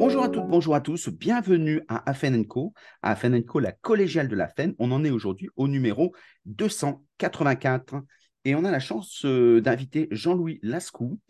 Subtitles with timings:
[0.00, 2.72] Bonjour à toutes, bonjour à tous, bienvenue à Afen Co.
[3.02, 4.74] À Afen Co, la collégiale de la FEN.
[4.78, 6.14] On en est aujourd'hui au numéro
[6.46, 7.96] 284
[8.46, 11.20] et on a la chance euh, d'inviter Jean-Louis Lascou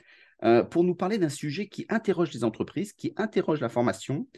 [0.44, 4.28] euh, pour nous parler d'un sujet qui interroge les entreprises, qui interroge la formation,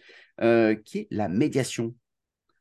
[0.40, 1.94] euh, qui est la médiation.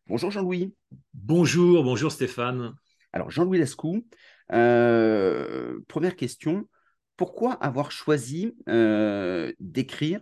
[0.08, 0.76] Bonjour Jean-Louis.
[1.14, 2.74] Bonjour, bonjour Stéphane.
[3.14, 4.06] Alors Jean-Louis Lascou,
[4.50, 6.68] première question,
[7.16, 8.58] pourquoi avoir choisi
[9.62, 10.20] d'écrire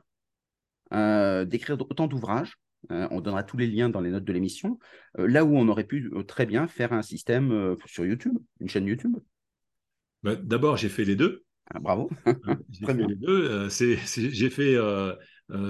[0.91, 2.57] d'écrire autant d'ouvrages.
[2.91, 4.79] Euh, on donnera tous les liens dans les notes de l'émission.
[5.17, 8.85] Euh, là où on aurait pu très bien faire un système sur YouTube, une chaîne
[8.85, 9.17] YouTube.
[10.23, 11.43] Bah, d'abord, j'ai fait les deux.
[11.71, 12.09] Ah, bravo.
[12.69, 13.69] j'ai fait les deux.
[13.69, 14.77] j'ai fait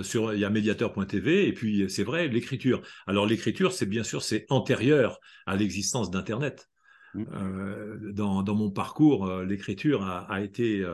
[0.03, 2.81] sur il y a médiateur.tv et puis c'est vrai l'écriture.
[3.07, 6.69] Alors l'écriture, c'est bien sûr c'est antérieur à l'existence d'Internet.
[7.15, 8.11] Mmh.
[8.11, 10.85] dans, mon parcours, l'écriture a, été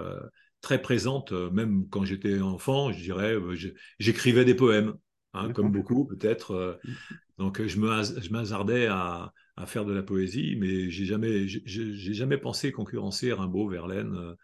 [0.66, 3.56] très présente, euh, même quand j'étais enfant, je dirais, euh,
[4.00, 4.96] j'écrivais des poèmes,
[5.34, 6.52] hein, comme beaucoup peut-être.
[6.52, 6.74] Euh.
[6.84, 6.92] Mmh.
[7.38, 12.14] Donc je me, je m'hasardais à, à, faire de la poésie, mais j'ai jamais, j'ai
[12.14, 14.36] jamais pensé concurrencer Rimbaud, Verlaine,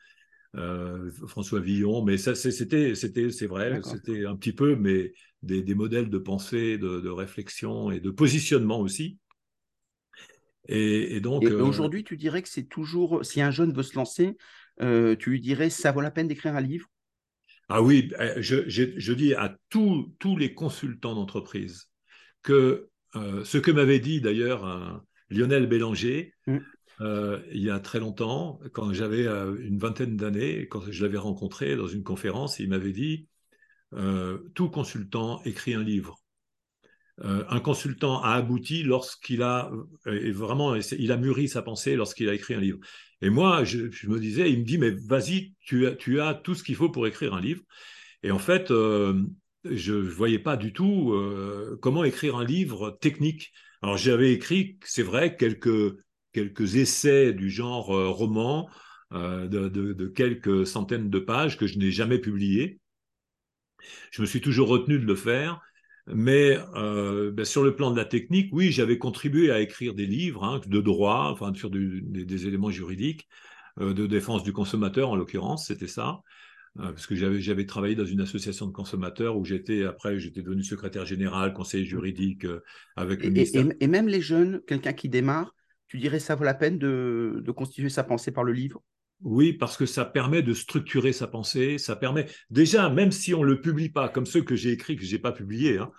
[1.26, 2.04] François Villon.
[2.04, 6.18] Mais ça, c'était, c'était, c'est vrai, c'était un petit peu, mais des, des modèles de
[6.18, 9.18] pensée, de, de, réflexion et de positionnement aussi.
[10.68, 11.44] Et, donc.
[11.44, 14.38] aujourd'hui, tu dirais que c'est toujours, si un jeune veut se lancer,
[14.82, 16.88] euh, tu lui dirais ça vaut la peine d'écrire un livre?
[17.70, 21.90] Ah oui, eh, je, dis à tous, les consultants d'entreprise
[22.42, 26.58] que euh, ce que m'avait dit d'ailleurs Lionel Bélanger mmh.
[27.02, 31.76] euh, il y a très longtemps, quand j'avais une vingtaine d'années, quand je l'avais rencontré
[31.76, 33.28] dans une conférence, il m'avait dit
[34.54, 36.21] tout consultant écrit un livre.
[37.24, 39.72] Un consultant a abouti lorsqu'il a
[40.06, 42.80] vraiment il a mûri sa pensée lorsqu'il a écrit un livre.
[43.22, 45.88] Et moi, je, me disais, il me dit, mais vas-y, tu
[46.22, 47.62] as, tout ce qu'il faut pour écrire un livre.
[48.24, 49.24] Et en fait, euh,
[49.64, 53.52] je ne voyais pas du tout euh, comment écrire un livre technique.
[53.84, 55.98] Alors j'avais écrit, c'est vrai, quelques,
[56.34, 58.70] quelques essais du genre euh, roman,
[59.12, 62.80] de, de, quelques centaines de pages que je n'ai jamais publiés.
[64.10, 65.60] Je me suis toujours retenu de le faire.
[66.08, 70.06] Mais euh, ben, sur le plan de la technique, oui, j'avais contribué à écrire des
[70.06, 73.28] livres hein, de droit, enfin sur des, éléments juridiques,
[73.80, 76.22] euh, de défense du consommateur en l'occurrence, c'était ça.
[76.80, 80.64] Euh, parce que j'avais travaillé dans une association de consommateurs où j'étais après j'étais devenu
[80.64, 82.48] secrétaire général, conseiller juridique
[82.96, 83.66] avec le et, ministère.
[83.80, 85.54] Et, même les jeunes, quelqu'un qui démarre,
[85.88, 88.82] tu dirais ça vaut la peine de, de constituer sa pensée par le livre?
[89.24, 93.42] Oui, parce que ça permet de structurer sa pensée, ça permet déjà, même si on
[93.42, 95.92] ne le publie pas, comme ceux que j'ai écrits, que je n'ai pas publiés, hein,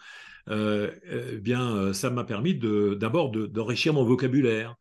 [0.49, 4.77] euh, eh bien, euh, ça m'a permis d'abord d'enrichir mon vocabulaire,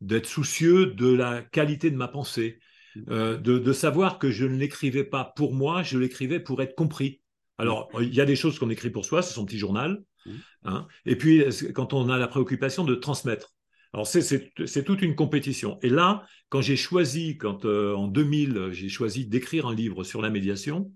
[0.00, 2.58] d'être soucieux de la qualité de ma pensée,
[2.96, 3.00] mmh.
[3.10, 7.20] euh, de, savoir que je ne l'écrivais pas pour moi, je l'écrivais pour être compris.
[7.58, 8.02] Alors, mmh.
[8.02, 10.02] il y a des choses qu'on écrit pour soi, c'est son petit journal.
[10.26, 10.30] Mmh.
[10.64, 11.44] Hein, et puis,
[11.74, 13.53] quand on a la préoccupation de transmettre.
[13.94, 15.78] Alors c'est toute une compétition.
[15.80, 20.20] Et là, quand j'ai choisi, quand euh, en 2000, j'ai choisi d'écrire un livre sur
[20.20, 20.92] la médiation,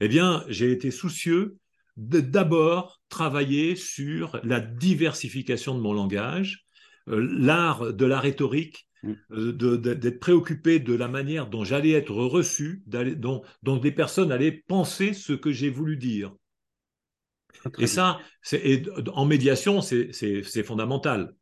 [0.00, 1.58] eh bien, j'ai été soucieux
[1.98, 6.64] de d'abord travailler sur la diversification de mon langage,
[7.08, 9.12] euh, l'art de la rhétorique, mm.
[9.32, 14.64] euh, d'être préoccupé de la manière dont j'allais être reçu, dont, dont des personnes allaient
[14.66, 16.32] penser ce que j'ai voulu dire.
[17.78, 18.20] et ça,
[19.12, 21.34] en médiation, c'est fondamental.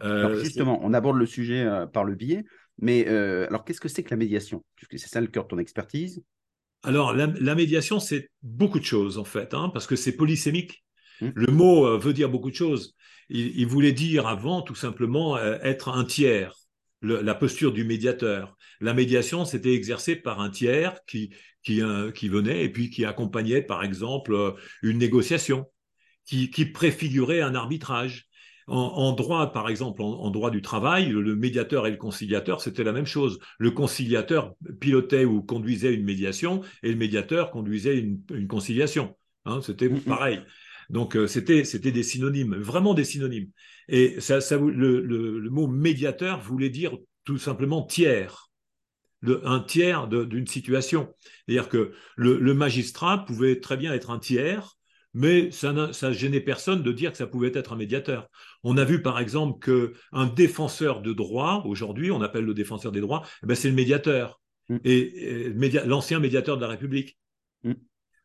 [0.00, 2.44] Alors euh, justement, on aborde le sujet euh, par le biais,
[2.78, 4.64] mais euh, alors qu'est-ce que c'est que la médiation?
[4.76, 6.22] Puisque c'est ça le cœur de ton expertise.
[6.84, 10.84] Alors la, médiation, c'est beaucoup de choses en fait, hein, parce que c'est polysémique.
[11.20, 11.28] Mmh.
[11.34, 12.94] Le mot veut dire beaucoup de choses.
[13.30, 16.54] Il, voulait dire avant tout simplement être un tiers,
[17.02, 18.56] la posture du médiateur.
[18.80, 21.34] La médiation, c'était exercé par un tiers qui,
[21.64, 21.82] qui,
[22.14, 25.66] qui venait et puis qui accompagnait par exemple une négociation,
[26.24, 28.27] qui, qui préfigurait un arbitrage
[28.68, 32.92] en, droit, par exemple, en, droit du travail, le, médiateur et le conciliateur, c'était la
[32.92, 33.38] même chose.
[33.58, 39.16] Le conciliateur pilotait ou conduisait une médiation et le médiateur conduisait une, conciliation.
[39.46, 40.00] Hein, c'était mm-hmm.
[40.00, 40.40] pareil.
[40.90, 43.50] Donc euh, c'était c'était des synonymes, vraiment des synonymes.
[43.88, 48.50] Et ça, le, mot médiateur voulait dire tout simplement tiers,
[49.22, 51.14] un tiers d'une situation.
[51.46, 54.78] C'est-à-dire que le, magistrat pouvait très bien être un tiers
[55.14, 58.28] mais ça ne gênait personne de dire que ça pouvait être un médiateur.
[58.64, 63.00] On a vu par exemple qu'un défenseur de droit, aujourd'hui on appelle le défenseur des
[63.00, 64.76] droits, eh ben, c'est le médiateur, mm.
[64.84, 65.52] et,
[65.86, 67.18] l'ancien médiateur de la République.
[67.62, 67.74] Mm.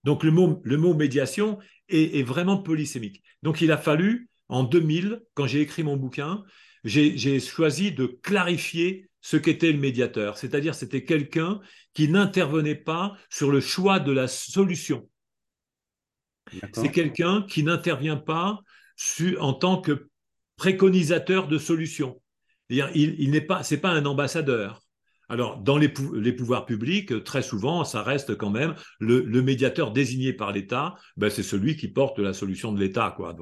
[0.03, 1.59] Donc le mot, le mot médiation
[1.89, 3.23] est, vraiment polysémique.
[3.41, 6.43] Donc il a fallu, en 2000, quand j'ai écrit mon bouquin,
[6.83, 11.61] j'ai choisi de clarifier ce qu'était le médiateur, c'est-à-dire c'était quelqu'un
[11.93, 15.07] qui n'intervenait pas sur le choix de la solution
[16.73, 18.59] C'est quelqu'un qui n'intervient pas
[19.39, 20.09] en tant que
[20.63, 22.21] préconisateur de solutions.
[22.69, 24.79] Il, il n'est pas, c'est pas un ambassadeur.
[25.27, 30.53] Alors, dans les, pouvoirs publics, très souvent, ça reste quand même le, médiateur désigné par
[30.53, 33.41] l'État, ben, c'est celui qui porte la solution de l'État, quoi, de,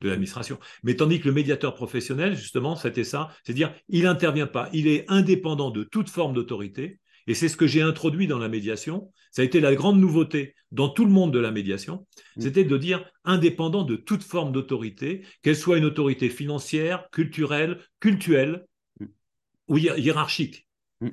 [0.00, 0.58] de l'administration.
[0.84, 5.04] Mais tandis que le médiateur professionnel, justement, c'était ça, c'est-à-dire, il n'intervient pas, il est
[5.08, 9.12] indépendant de toute forme d'autorité, et c'est ce que j'ai introduit dans la médiation.
[9.30, 12.06] Ça a été la grande nouveauté dans tout le monde de la médiation,
[12.36, 12.40] mmh.
[12.40, 18.66] c'était de dire indépendant de toute forme d'autorité, qu'elle soit une autorité financière, culturelle, cultuelle
[19.00, 19.06] mmh.
[19.68, 20.66] ou hiérarchique.
[21.00, 21.08] Mm.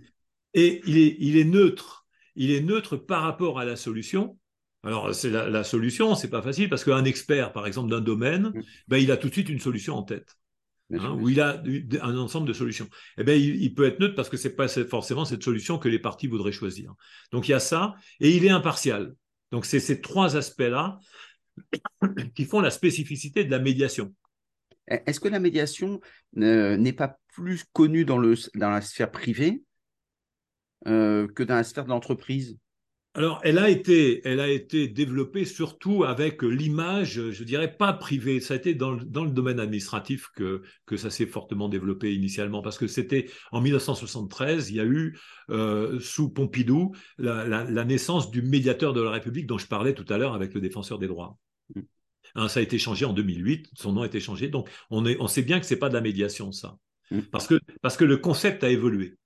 [0.53, 2.05] Et il est, il est neutre.
[2.35, 4.37] Il est neutre par rapport à la solution.
[4.83, 8.51] Alors, c'est la, la, solution, c'est pas facile parce qu'un expert, par exemple, d'un domaine,
[8.53, 8.63] mm.
[8.87, 10.35] ben, il a tout de suite une solution en tête.
[10.93, 11.61] Hein, où il a
[12.01, 12.87] un ensemble de solutions.
[13.17, 15.99] Eh bien, il, peut être neutre parce que c'est pas forcément cette solution que les
[15.99, 16.93] partis voudraient choisir.
[17.31, 19.15] Donc il y a ça, et il est impartial.
[19.51, 20.99] Donc c'est ces trois aspects-là
[22.35, 24.13] qui font la spécificité de la médiation.
[24.87, 26.01] Est-ce que la médiation
[26.37, 29.63] euh, n'est pas plus connue dans, le, dans la sphère privée
[30.87, 32.57] euh, que dans la sphère de l'entreprise?
[33.13, 38.39] Alors, elle a été, elle a été développée surtout avec l'image, je dirais pas privée.
[38.39, 42.13] Ça a été dans, le, dans le domaine administratif que, que ça s'est fortement développé
[42.13, 45.19] initialement, parce que c'était en 1973, il y a eu
[45.49, 50.05] euh, sous Pompidou la, la, naissance du médiateur de la République dont je parlais tout
[50.07, 51.37] à l'heure avec le défenseur des droits.
[51.75, 51.81] Mm.
[52.35, 55.17] Hein, ça a été changé en 2008, son nom a été changé, donc on, est,
[55.19, 56.77] on sait bien que c'est pas de la médiation ça,
[57.09, 57.23] mm.
[57.23, 59.17] parce que parce que le concept a évolué.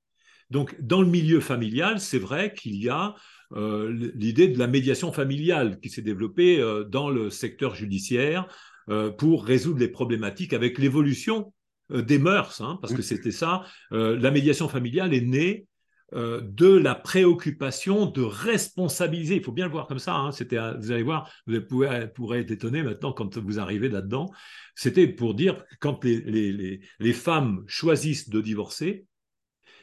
[0.51, 3.15] Donc, dans le milieu familial, c'est vrai qu'il y a
[3.53, 8.47] euh, l'idée de la médiation familiale qui s'est développée euh, dans le secteur judiciaire
[8.89, 11.53] euh, pour résoudre les problématiques avec l'évolution
[11.91, 13.61] des mœurs, hein, parce que c'était ça.
[13.91, 15.67] la médiation familiale est née
[16.11, 19.35] de la préoccupation de responsabiliser.
[19.35, 20.15] Il faut bien le voir comme ça.
[20.15, 24.31] Hein, c'était, vous allez voir, vous pourrez, pourrez être étonné maintenant quand vous arrivez là-dedans.
[24.73, 29.05] C'était pour dire quand les, les, les femmes choisissent de divorcer,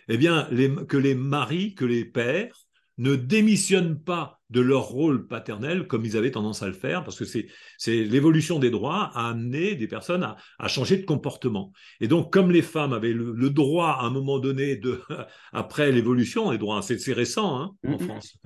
[0.08, 0.48] eh bien,
[0.88, 2.66] que les maris, que les pères
[2.98, 7.18] ne démissionnent pas de leur rôle paternel comme ils avaient tendance à le faire, parce
[7.18, 7.46] que c'est
[7.86, 10.22] l'évolution des droits a amené des personnes
[10.58, 11.72] à, changer de comportement.
[12.00, 15.00] Et donc, comme les femmes avaient le, droit à un moment donné, de,
[15.52, 17.98] après l'évolution des droits, c'est récent hein, en.
[17.98, 18.36] France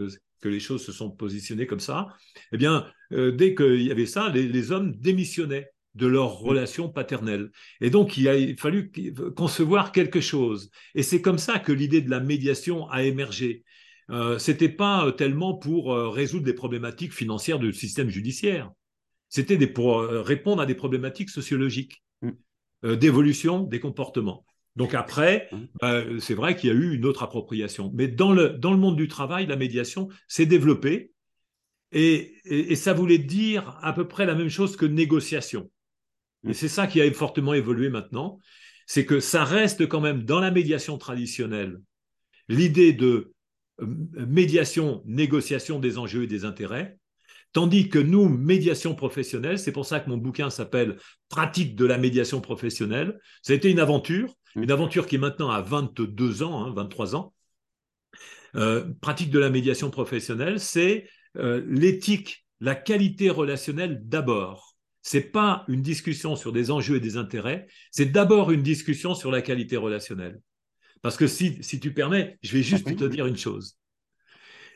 [0.40, 2.06] que, les choses se sont positionnées comme ça,
[2.52, 7.50] eh bien, euh, dès qu'il y avait ça, les hommes démissionnaient de leur relation paternelle.
[7.80, 8.92] Et donc, il a fallu
[9.34, 10.70] concevoir quelque chose.
[10.94, 13.64] Et c'est comme ça que l'idée de la médiation a émergé.
[14.10, 18.70] Euh, C'était pas tellement pour euh, résoudre des problématiques financières du système judiciaire.
[19.28, 22.30] C'était pour euh, répondre à des problématiques sociologiques, mm.
[22.84, 24.44] euh, d'évolution des comportements.
[24.76, 26.18] Donc après, mm.
[26.20, 27.90] c'est vrai qu'il y a eu une autre appropriation.
[27.94, 31.12] Mais dans le, dans le monde du travail, la médiation s'est développée
[31.92, 35.70] et, et, ça voulait dire à peu près la même chose que négociation.
[36.46, 38.38] Et c'est ça qui a fortement évolué maintenant,
[38.86, 41.80] c'est que ça reste quand même dans la médiation traditionnelle
[42.48, 43.34] l'idée de euh,
[43.80, 46.98] médiation, négociation des enjeux et des intérêts,
[47.52, 50.96] tandis que nous, médiation professionnelle, c'est pour ça que mon bouquin s'appelle
[51.28, 55.50] Pratique de la médiation professionnelle, ça a été une aventure, une aventure qui est maintenant
[55.50, 57.34] à 22 ans, 23 hein, ans.
[58.54, 65.64] Euh, pratique de la médiation professionnelle, c'est euh, l'éthique, la qualité relationnelle d'abord c'est pas
[65.68, 69.76] une discussion sur des enjeux et des intérêts, c'est d'abord une discussion sur la qualité
[69.76, 70.40] relationnelle.
[71.02, 73.78] Parce que si, si tu permets, je vais juste te dire une chose.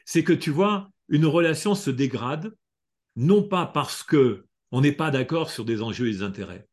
[0.05, 2.55] C'est que tu vois, une relation se dégrade,
[3.17, 6.69] non pas parce que on n'est pas d'accord sur des enjeux et des intérêts.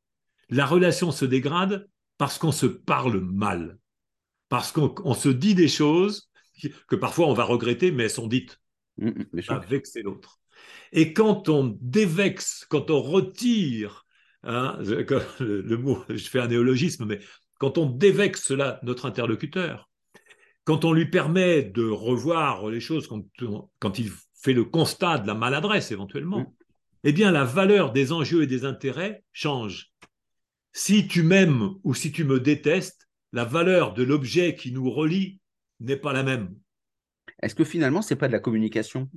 [0.50, 1.88] La relation se dégrade
[2.18, 3.78] parce qu'on se parle mal,
[4.50, 6.30] parce qu'on se dit des choses
[6.88, 8.60] que parfois on va regretter, mais elles sont dites.
[8.98, 10.40] Mmh, mmh, avec c'est l'autre.
[10.92, 14.06] Et quand on dévexe, quand on retire,
[14.44, 14.78] hein,
[15.40, 17.20] le, mot, je fais un néologisme, mais
[17.60, 19.90] quand on dévexe cela, notre interlocuteur,
[20.64, 25.34] quand on lui permet de revoir les choses, quand, il fait le constat de la
[25.34, 26.54] maladresse éventuellement,
[27.04, 29.92] eh bien la valeur des enjeux et des intérêts change.
[30.74, 35.40] Si tu m'aimes ou si tu me détestes, la valeur de l'objet qui nous relie
[35.80, 36.56] n'est pas la même.
[37.42, 39.10] Est-ce que finalement, ce n'est pas de la communication?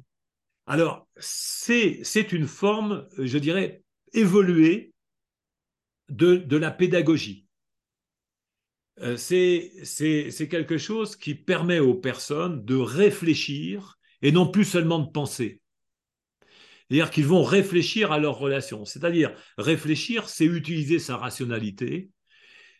[0.66, 3.82] Alors, c'est une forme, je dirais,
[4.12, 4.92] évoluée
[6.08, 7.46] de, la pédagogie.
[9.02, 15.10] Euh, c'est quelque chose qui permet aux personnes de réfléchir et non plus seulement de
[15.10, 15.60] penser.
[16.88, 18.84] C'est-à-dire qu'ils vont réfléchir à leurs relations.
[18.84, 22.10] C'est-à-dire, réfléchir, c'est utiliser sa rationalité,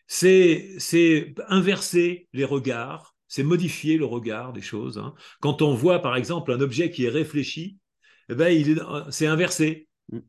[0.05, 0.75] c'est
[1.47, 4.97] inverser les regards, c'est modifier le regard des choses.
[4.97, 5.13] Hein.
[5.39, 7.77] Quand on voit, par exemple, un objet qui est réfléchi,
[8.29, 9.87] eh ben, c'est inversé.
[10.11, 10.19] Mm.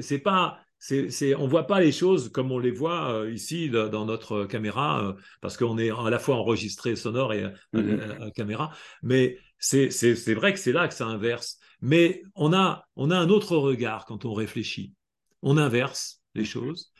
[0.00, 4.04] C'est pas, c'est, on voit pas les choses comme on les voit euh, ici dans
[4.04, 7.44] notre caméra, euh, parce qu'on est à la fois enregistré sonore et
[7.74, 8.32] mm-hmm.
[8.32, 8.72] caméra.
[9.02, 9.88] Mais c'est,
[10.34, 11.58] vrai que c'est là que ça inverse.
[11.80, 14.94] Mais on a, on a un autre regard quand on réfléchit.
[15.42, 16.92] On inverse les choses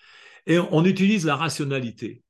[0.47, 2.23] et on, utilise la rationalité.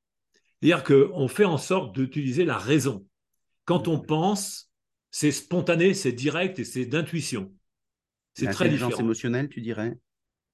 [0.60, 3.06] C'est-à-dire qu'on fait en sorte d'utiliser la raison.
[3.64, 4.70] Quand on pense,
[5.10, 7.52] c'est spontané, c'est direct et c'est d'intuition.
[8.34, 8.98] C'est très différent.
[8.98, 9.98] Émotionnelle, tu dirais?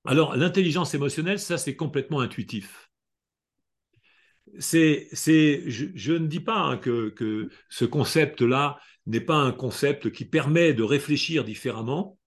[0.05, 2.91] Alors, l'intelligence émotionnelle, ça, c'est complètement intuitif.
[4.59, 10.13] C'est, c'est, je, ne dis pas hein, que, que, ce concept-là n'est pas un concept
[10.13, 12.19] qui permet de réfléchir différemment,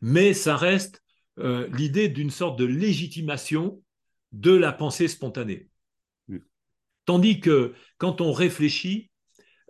[0.00, 1.02] mais ça reste
[1.38, 3.82] euh, l'idée d'une sorte de légitimation
[4.32, 5.68] de la pensée spontanée.
[7.06, 9.10] Tandis que quand on réfléchit,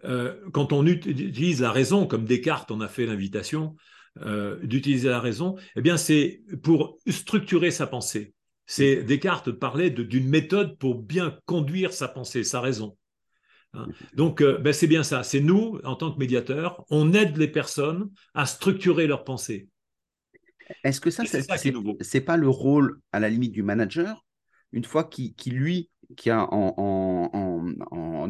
[0.04, 3.76] euh, quand on utilise la raison, comme Descartes en a fait l'invitation,
[4.22, 8.34] euh, d'utiliser la raison, eh bien c'est pour structurer sa pensée.
[8.66, 12.96] C'est Descartes parlait d'une méthode pour bien conduire sa pensée, sa raison.
[13.74, 13.88] Hein.
[14.14, 15.22] Donc euh, ben, c'est bien ça.
[15.22, 19.68] C'est nous en tant que médiateurs, on aide les personnes à structurer leur pensée.
[20.84, 24.24] Est-ce que ça, c'est pas le rôle à la limite du manager
[24.72, 27.49] une fois qu'il lui qui a en,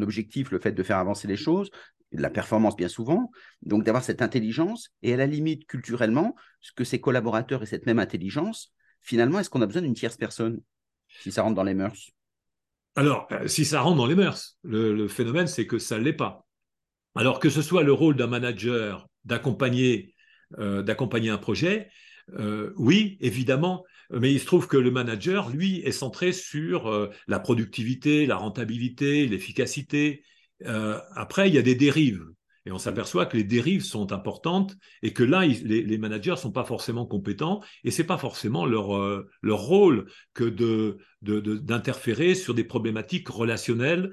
[0.02, 1.70] objectif le fait de faire avancer les choses,
[2.12, 3.30] la performance bien souvent,
[3.62, 7.86] donc d'avoir cette intelligence et à la limite culturellement, ce que ses collaborateurs aient cette
[7.86, 10.60] même intelligence, finalement, est-ce qu'on a besoin d'une tierce personne
[11.08, 12.10] si ça rentre dans les mœurs?
[12.96, 16.12] Alors, euh, si ça rentre dans les mœurs, le, phénomène, c'est que ça ne l'est
[16.12, 16.46] pas.
[17.14, 20.14] Alors que ce soit le rôle d'un manager d'accompagner
[20.58, 21.90] euh, un projet,
[22.38, 27.10] euh, oui, évidemment, mais il se trouve que le manager, lui, est centré sur euh,
[27.28, 30.24] la productivité, la rentabilité, l'efficacité.
[30.66, 32.24] Euh, après, il y a des dérives.
[32.66, 36.52] Et on s'aperçoit que les dérives sont importantes et que là, les, managers ne sont
[36.52, 40.44] pas forcément compétents et ce n'est pas forcément leur, euh, leur rôle que
[41.22, 44.12] d'interférer de, sur des problématiques relationnelles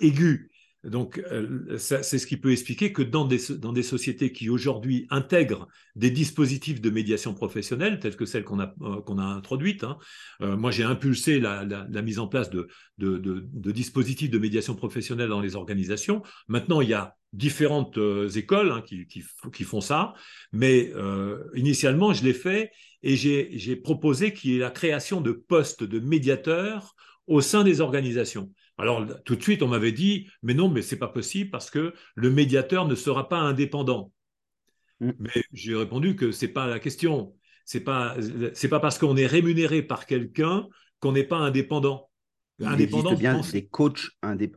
[0.00, 0.50] aiguës.
[0.84, 5.06] Donc, euh, c'est ce qui peut expliquer que dans des, dans des sociétés qui aujourd'hui
[5.10, 9.84] intègrent des dispositifs de médiation professionnelle, tels que celles qu'on a, euh, qu'on a introduites,
[9.84, 9.98] hein,
[10.40, 11.64] euh, moi j'ai impulsé la,
[12.02, 16.22] mise en place de, de, dispositifs de médiation professionnelle dans les organisations.
[16.48, 17.98] Maintenant, il y a différentes
[18.34, 19.22] écoles hein, qui, qui,
[19.52, 20.14] qui, font ça,
[20.52, 20.92] mais
[21.54, 22.72] initialement, je l'ai fait
[23.02, 26.94] et j'ai proposé qu'il y ait la création de postes de médiateurs
[27.26, 28.50] au sein des organisations.
[28.80, 31.94] Alors tout de suite, on m'avait dit, mais non, mais c'est pas possible parce que
[32.14, 34.12] le médiateur ne sera pas indépendant.
[35.00, 35.10] Mm.
[35.18, 37.34] Mais j'ai répondu que c'est pas la question.
[37.64, 38.16] C'est pas
[38.54, 40.66] c'est pas parce qu'on est rémunéré par quelqu'un
[40.98, 42.10] qu'on n'est pas indépendant.
[42.58, 44.10] Il indépendant, existe bien des coachs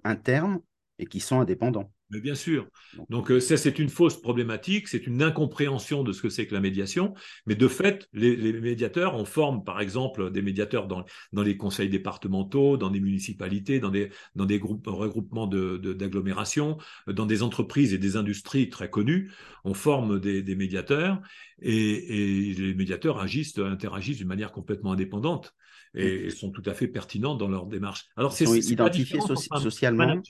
[0.03, 0.59] internes
[0.99, 1.92] et qui sont indépendants.
[2.13, 2.67] Mais bien sûr.
[3.09, 6.53] Donc euh, ça, c'est une fausse problématique, c'est une incompréhension de ce que c'est que
[6.53, 7.15] la médiation.
[7.47, 11.89] Mais de fait, les, médiateurs, on forme par exemple des médiateurs dans, dans, les conseils
[11.89, 16.77] départementaux, dans des municipalités, dans des, dans des groupes, regroupements d'agglomération,
[17.07, 19.31] de, dans des entreprises et des industries très connues.
[19.63, 21.19] On forme des, des médiateurs
[21.63, 25.55] et, et, les médiateurs agissent, interagissent d'une manière complètement indépendante
[25.95, 28.07] et, sont tout à fait pertinents dans leur démarche.
[28.15, 30.21] Alors c'est identifiés socialement.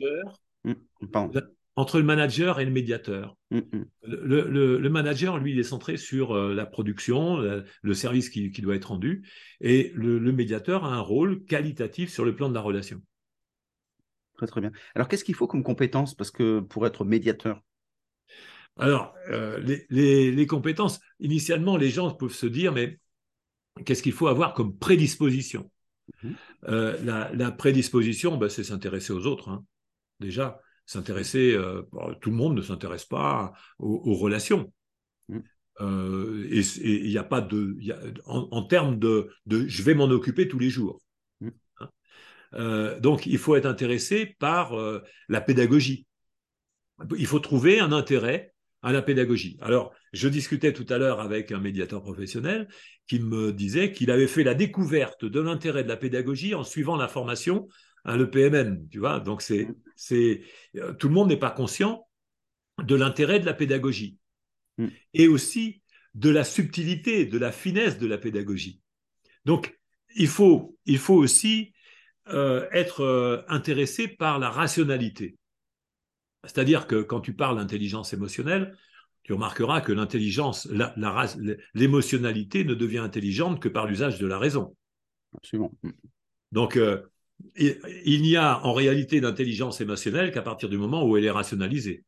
[1.76, 3.36] Entre le manager et le médiateur.
[3.52, 3.86] Mm, mm.
[4.04, 8.90] Le, manager, lui, il est centré sur euh, la production, le service qui, doit être
[8.90, 9.28] rendu,
[9.62, 13.02] et le, médiateur a un rôle qualitatif sur le plan de la relation.
[14.38, 14.72] Très très bien.
[14.96, 16.16] Alors qu'est-ce qu'il faut comme compétence?
[16.16, 17.62] Parce que pour être médiateur
[18.78, 23.00] Alors euh, les, compétences, initialement, les gens peuvent se dire mais
[23.86, 25.70] qu'est-ce qu'il faut avoir comme prédisposition?
[26.24, 26.34] Mm-hmm.
[26.68, 29.64] euh, la, prédisposition, ben, c'est s'intéresser aux autres, hein,
[30.20, 31.82] déjà s'intéresser, euh,
[32.22, 34.72] tout le monde ne s'intéresse pas aux, relations.
[35.30, 35.40] Mm.
[35.82, 37.78] Euh, et il n'y a pas de,
[38.26, 41.02] en, termes de, je vais m'en occuper tous les jours.
[41.42, 41.50] Mm.
[41.80, 41.90] Hein.
[42.54, 44.76] Euh, donc il faut être intéressé par
[45.30, 46.06] la pédagogie.
[47.18, 49.58] Il faut trouver un intérêt à la pédagogie.
[49.62, 52.68] Alors, je discutais tout à l'heure avec un médiateur professionnel
[53.08, 56.98] qui me disait qu'il avait fait la découverte de l'intérêt de la pédagogie en suivant
[56.98, 57.68] la formation
[58.06, 59.20] le PMN, tu vois.
[59.20, 59.76] Donc c'est, mm.
[59.96, 60.42] c'est,
[60.78, 62.08] euh, tout le monde n'est pas conscient
[62.82, 64.18] de l'intérêt de la pédagogie
[64.78, 64.88] mm.
[65.14, 65.82] et aussi
[66.14, 68.82] de la subtilité, de la finesse de la pédagogie.
[69.46, 69.80] Donc
[70.16, 71.74] il faut, il faut aussi
[72.30, 75.38] euh, être euh, intéressé par la rationalité.
[76.44, 78.78] C'est-à-dire que quand tu parles d'intelligence émotionnelle,
[79.24, 80.68] tu remarqueras que l'intelligence,
[81.74, 84.76] l'émotionnalité ne devient intelligente que par l'usage de la raison.
[85.34, 85.72] Absolument.
[86.52, 86.78] Donc,
[87.56, 92.04] il n'y a en réalité d'intelligence émotionnelle qu'à partir du moment où elle est rationalisée.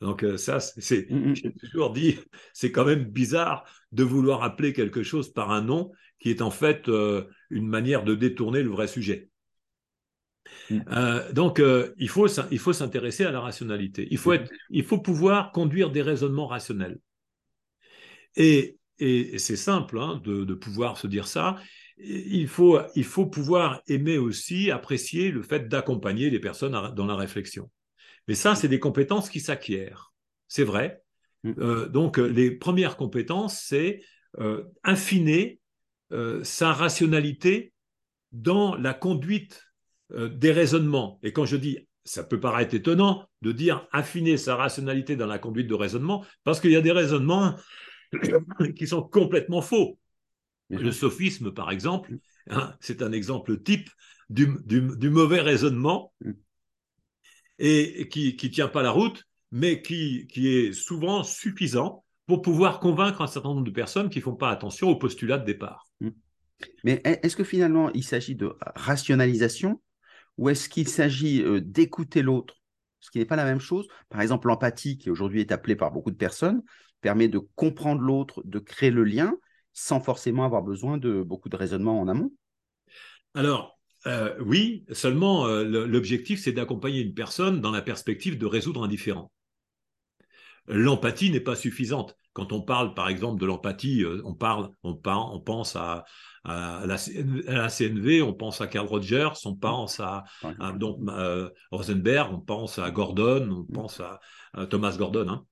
[0.00, 1.36] Donc euh, ça, c'est, mm, mm.
[1.36, 2.18] j'ai toujours dit,
[2.52, 6.50] c'est quand même bizarre de vouloir appeler quelque chose par un nom qui est en
[6.50, 9.30] fait euh, une manière de détourner le vrai sujet.
[10.70, 10.80] Mm.
[10.90, 11.62] Euh, donc,
[11.98, 14.06] il faut, il faut s'intéresser à la rationalité.
[14.10, 16.98] Il faut, être, il faut pouvoir conduire des raisonnements rationnels.
[18.36, 21.56] Et, et, c'est simple hein, de, de, pouvoir se dire ça.
[21.98, 27.16] Il faut, il faut pouvoir aimer aussi, apprécier le fait d'accompagner les personnes dans la
[27.16, 27.70] réflexion.
[28.28, 30.12] Mais ça, c'est des compétences qui s'acquièrent.
[30.48, 31.02] C'est vrai.
[31.44, 31.52] Mm.
[31.58, 34.02] Euh, donc, euh, les premières compétences, c'est
[34.38, 35.60] euh, affiner
[36.44, 37.72] sa rationalité
[38.30, 39.64] dans la conduite
[40.16, 41.18] des raisonnements.
[41.24, 45.40] Et quand je dis, ça peut paraître étonnant de dire affiner sa rationalité dans la
[45.40, 47.56] conduite de raisonnement, parce qu'il y a des raisonnements
[48.76, 49.98] qui sont complètement faux.
[50.68, 52.18] Le sophisme, par exemple, mm.
[52.50, 53.88] hein, c'est un exemple type
[54.28, 56.32] du, du mauvais raisonnement mm
[57.58, 62.80] et qui ne tient pas la route, mais qui, qui est souvent suffisant pour pouvoir
[62.80, 65.86] convaincre un certain nombre de personnes qui ne font pas attention au postulat de départ.
[66.00, 66.10] Mmh.
[66.84, 69.80] Mais est-ce que finalement il s'agit de rationalisation
[70.38, 72.56] ou est-ce qu'il s'agit euh, d'écouter l'autre?
[73.00, 73.86] Ce qui n'est pas la même chose.
[74.08, 76.62] Par exemple, l'empathie, qui aujourd'hui est appelée par beaucoup de personnes,
[77.00, 79.36] permet de comprendre l'autre, de créer le lien,
[79.76, 82.32] sans forcément avoir besoin de beaucoup de raisonnement en amont.
[83.34, 88.82] Alors, euh, oui, seulement euh, l'objectif, c'est d'accompagner une personne dans la perspective de résoudre
[88.82, 89.30] un différend.
[90.66, 92.16] L'empathie n'est pas suffisante.
[92.32, 96.04] Quand on parle, par exemple, de l'empathie, euh, on parle, on, pense à,
[96.46, 100.24] la, CNV, on pense à Carl Rogers, on pense à,
[101.70, 104.20] Rosenberg, on pense à Gordon, on pense à,
[104.68, 105.28] Thomas Gordon.
[105.28, 105.44] Hein.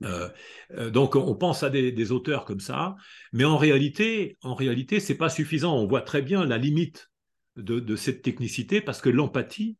[0.00, 2.96] Donc on pense à des, des, auteurs comme ça,
[3.32, 5.76] mais en réalité, en réalité, c'est pas suffisant.
[5.76, 7.10] On voit très bien la limite
[7.56, 9.76] de, cette technicité parce que l'empathie,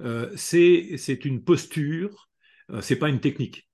[0.00, 2.28] euh, c'est une posture,
[2.70, 3.68] euh, c'est pas une technique.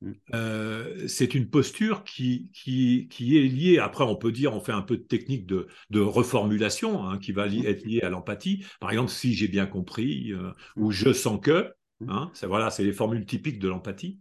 [0.00, 0.12] Mm.
[0.34, 4.72] Euh, c'est une posture qui, qui, qui, est liée, après on peut dire, on fait
[4.72, 7.66] un peu de technique de, de reformulation hein, qui va mm.
[7.66, 8.64] être liée à l'empathie.
[8.80, 10.32] Par exemple, si j'ai bien compris,
[10.76, 10.92] ou mm.
[10.92, 11.72] je sens que,
[12.08, 14.18] hein, voilà, c'est les formules typiques de l'empathie.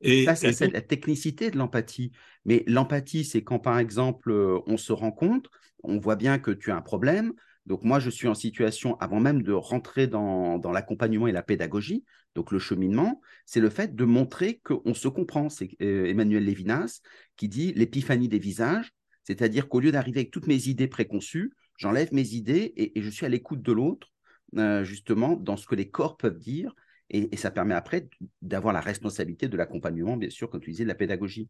[0.00, 2.12] Et ça, c'est la technicité de l'empathie.
[2.44, 4.32] Mais l'empathie, c'est quand, par exemple,
[4.66, 5.50] on se rencontre,
[5.82, 7.32] on voit bien que tu as un problème.
[7.66, 12.04] Donc moi, je suis en situation, avant même de rentrer dans, l'accompagnement et la pédagogie,
[12.34, 15.48] donc le cheminement, c'est le fait de montrer qu'on se comprend.
[15.48, 17.00] C'est euh, Emmanuel Lévinas
[17.36, 18.92] qui dit l'épiphanie des visages,
[19.24, 23.26] c'est-à-dire qu'au lieu d'arriver avec toutes mes idées préconçues, j'enlève mes idées et, je suis
[23.26, 24.08] à l'écoute de l'autre,
[24.56, 26.74] euh, justement, dans ce que les corps peuvent dire.
[27.10, 28.08] Et, et ça permet après
[28.40, 31.48] d'avoir la responsabilité de l'accompagnement, bien sûr, comme tu disais, de la pédagogie.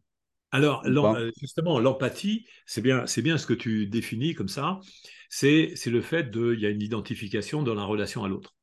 [0.51, 4.79] Alors, euh, justement, l'empathie, c'est bien, c'est bien ce que tu définis comme ça.
[5.29, 8.53] C'est, c'est le fait de, il y a une identification dans la relation à l'autre.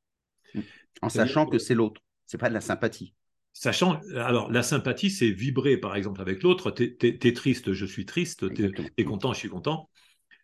[0.53, 0.59] Mmh.
[1.01, 3.15] En sachant que c'est l'autre, c'est pas de la sympathie.
[3.53, 6.69] Sachant, alors la sympathie, c'est vibrer par exemple avec l'autre.
[6.69, 8.53] Tu es, triste, je suis triste.
[8.53, 9.89] Tu es, content, je suis content.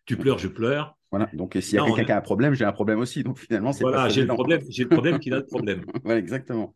[0.04, 0.18] Tu mmh.
[0.18, 0.95] pleures, je pleure.
[1.10, 1.28] Voilà.
[1.32, 3.22] Donc s'il y a quelqu'un qui a un problème, j'ai un problème aussi.
[3.22, 5.84] Donc finalement, c'est voilà, j'ai le problème, j'ai le problème qu'il a le problème.
[6.04, 6.74] voilà, exactement.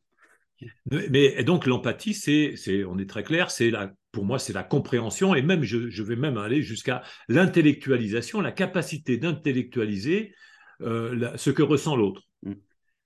[0.91, 4.63] Mais donc l'empathie, c'est, c'est, on est très clair, c'est la, pour moi, c'est la
[4.63, 10.35] compréhension et même, je, vais même aller jusqu'à l'intellectualisation, la capacité d'intellectualiser
[10.83, 12.23] euh, ce que ressent l'autre.
[12.43, 12.53] Mm.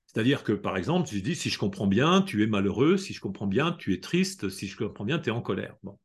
[0.07, 3.21] C'est-à-dire que, par exemple, je dis, si je comprends bien, tu es malheureux, si je
[3.21, 5.77] comprends bien, tu es triste, si je comprends bien, tu es en colère.
[5.83, 5.99] Bon.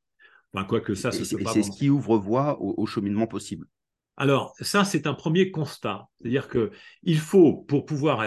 [0.53, 3.67] Enfin, quoi que ça, c'est ce qui ouvre voie au cheminement possible.
[4.19, 6.09] Alors, ça, c'est un premier constat.
[6.17, 8.25] C'est-à-dire qu'il faut, pour pouvoir,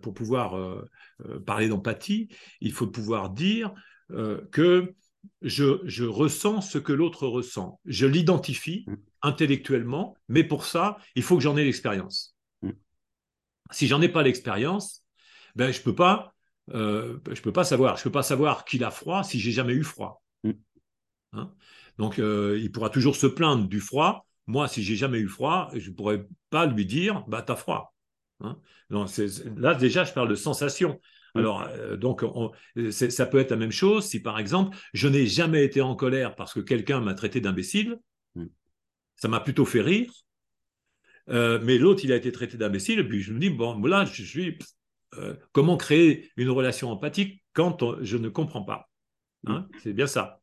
[0.00, 0.82] pour pouvoir euh,
[1.26, 2.30] euh, parler d'empathie,
[2.62, 3.74] il faut pouvoir dire
[4.12, 4.94] euh, que
[5.42, 7.78] je, ressens ce que l'autre ressent.
[7.84, 8.94] Je l'identifie mm.
[9.20, 12.34] intellectuellement, mais pour ça, il faut que j'en ai l'expérience.
[12.62, 12.70] Mm.
[13.70, 15.04] Si j'en ai pas l'expérience,
[15.54, 16.32] ben, je ne peux, pas,
[16.72, 17.98] je peux pas savoir.
[17.98, 20.22] Je peux pas savoir qu'il a froid si j'ai jamais eu froid.
[20.44, 20.52] Mm.
[21.34, 21.52] Hein?
[21.98, 25.90] Donc, il pourra toujours se plaindre du froid, moi, si j'ai jamais eu froid, je
[25.90, 27.94] ne pourrais pas lui dire, bah, tu as froid.
[28.40, 28.56] Hein.
[29.56, 30.98] là, déjà, je parle de sensation.
[31.34, 31.38] Mm.
[31.38, 32.24] Alors, euh, donc,
[32.90, 36.34] ça peut être la même chose si, par exemple, je n'ai jamais été en colère
[36.34, 37.98] parce que quelqu'un m'a traité d'imbécile.
[38.36, 38.46] Mm.
[39.16, 40.10] Ça m'a plutôt fait rire.
[41.28, 43.00] Euh, mais l'autre, il a été traité d'imbécile.
[43.00, 44.58] Et puis, je me dis, bon, là, je suis.
[45.14, 48.88] Euh, comment créer une relation empathique quand je ne comprends pas
[49.46, 49.60] hein?
[49.60, 49.78] mm.
[49.82, 50.40] C'est bien ça.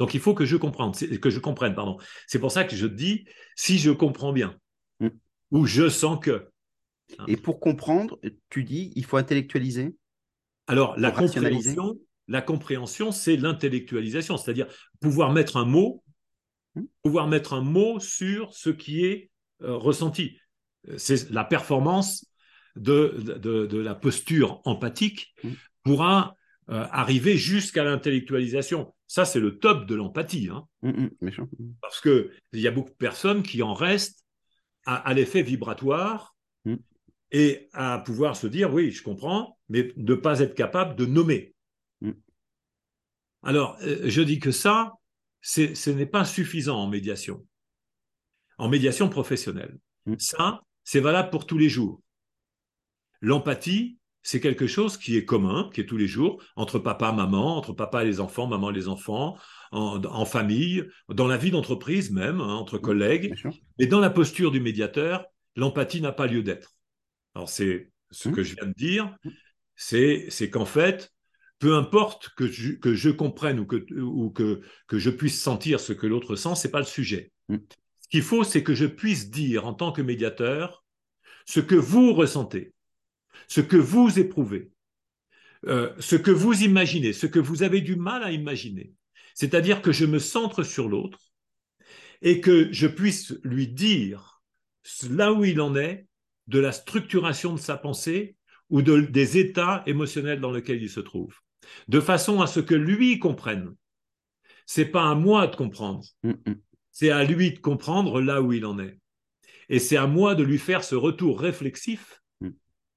[0.00, 1.98] Donc il faut que je comprenne, que je comprenne, pardon.
[2.26, 4.56] C'est pour ça que je dis si je comprends bien
[4.98, 5.08] mm.
[5.50, 6.48] ou je sens que.
[7.18, 7.24] Hein.
[7.28, 9.94] Et pour comprendre, tu dis il faut intellectualiser?
[10.66, 14.68] Alors la compréhension, la compréhension, c'est l'intellectualisation, c'est-à-dire
[15.00, 16.02] pouvoir mettre un mot,
[16.76, 16.84] mm.
[17.02, 19.30] pouvoir mettre un mot sur ce qui est
[19.62, 20.38] euh, ressenti.
[20.96, 22.24] C'est la performance
[22.74, 25.50] de, de, la posture empathique mm.
[25.82, 26.36] pourra
[26.70, 28.94] euh, arriver jusqu'à l'intellectualisation.
[29.08, 30.50] Ça, c'est le top de l'empathie.
[30.52, 30.68] Hein.
[30.82, 31.08] Mm,
[31.82, 34.24] Parce qu'il y a beaucoup de personnes qui en restent
[34.86, 36.36] à, l'effet vibratoire
[37.32, 41.54] et à pouvoir se dire, oui, je comprends, mais ne pas être capable de nommer.
[43.42, 44.94] Alors, euh, je dis que ça,
[45.40, 47.46] ce n'est pas suffisant en médiation,
[48.58, 49.78] en médiation professionnelle.
[50.06, 50.14] Mm.
[50.18, 52.00] Ça, c'est valable pour tous les jours.
[53.20, 57.56] L'empathie, c'est quelque chose qui est commun, qui est tous les jours, entre papa, maman,
[57.56, 59.36] entre papa et les enfants, maman et les enfants,
[59.72, 63.34] en, famille, dans la vie d'entreprise même, hein, entre mm, collègues.
[63.78, 65.24] Et dans la posture du médiateur,
[65.56, 66.74] l'empathie n'a pas lieu d'être.
[67.34, 68.32] Alors c'est ce mm.
[68.32, 69.16] que je viens de dire,
[69.76, 71.12] c'est qu'en fait,
[71.58, 75.78] peu importe que je, que je comprenne ou, que, ou que, que, je puisse sentir
[75.80, 77.32] ce que l'autre sent, ce n'est pas le sujet.
[77.48, 80.84] Ce qu'il faut, c'est que je puisse dire en tant que médiateur
[81.46, 82.72] ce que vous ressentez,
[83.48, 84.70] ce que vous éprouvez,
[85.66, 88.92] euh, ce que vous imaginez, ce que vous avez du mal à imaginer.
[89.34, 91.18] C'est-à-dire que je me centre sur l'autre
[92.22, 94.42] et que je puisse lui dire
[95.08, 96.06] là où il en est,
[96.46, 98.36] de la structuration de sa pensée
[98.70, 101.34] ou de, des états émotionnels dans lesquels il se trouve
[101.88, 103.74] de façon à ce que lui comprenne.
[104.66, 106.54] C'est pas à moi de comprendre, mm, mm.
[106.92, 108.98] c'est à lui de comprendre là où il en est.
[109.68, 112.19] Et c'est à moi de lui faire ce retour réflexif.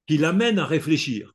[0.06, 1.34] Qui l'amène à réfléchir,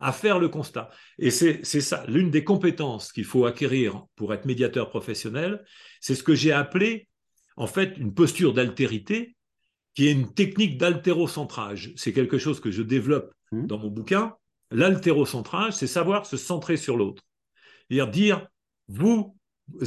[0.00, 0.90] à faire le constat.
[1.18, 5.64] Et c'est ça, l'une des compétences qu'il faut acquérir pour être médiateur professionnel,
[6.00, 7.08] c'est ce que j'ai appelé
[7.56, 9.36] en fait une posture d'altérité
[9.94, 11.92] qui est une technique d'altérocentrage.
[11.96, 14.36] C'est quelque chose que je développe dans mon bouquin,
[14.70, 17.22] L'altérocentrage, c'est savoir se centrer sur l'autre.
[17.88, 18.48] C'est-à-dire dire,
[18.88, 19.36] vous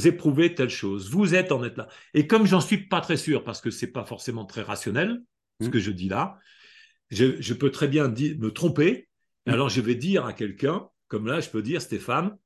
[0.05, 1.87] éprouvez telle chose, vous êtes en être là.
[2.13, 5.21] Et comme j'en suis pas très sûr, parce que c'est pas forcément très rationnel,
[5.61, 5.71] ce mmh.
[5.71, 6.39] que je dis là,
[7.09, 9.07] je, peux très bien me tromper.
[9.45, 9.51] Mmh.
[9.51, 12.37] Alors je vais dire à quelqu'un, comme là, je peux dire, Stéphane,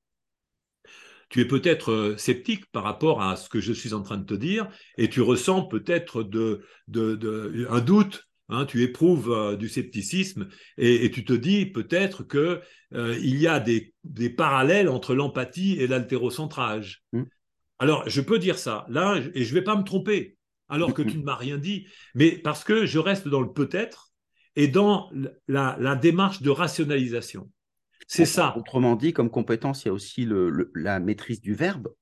[1.30, 4.26] tu es peut-être euh, sceptique par rapport à ce que je suis en train de
[4.26, 6.62] te dire, et tu ressens peut-être de,
[7.70, 12.62] un doute Hein, tu éprouves euh, du scepticisme et, tu te dis peut-être qu'il
[12.94, 13.94] euh, y a des,
[14.30, 17.04] parallèles entre l'empathie et l'altérocentrage.
[17.14, 17.24] Mm.
[17.80, 21.02] Alors, je peux dire ça, là, et je ne vais pas me tromper, alors que
[21.02, 24.13] tu ne m'as rien dit, mais parce que je reste dans le peut-être
[24.56, 25.12] et dans
[25.48, 27.52] la, démarche de rationalisation.
[28.08, 28.56] C'est ça.
[28.58, 30.28] Autrement dit, comme compétence, il y a aussi
[30.76, 31.94] la maîtrise du verbe.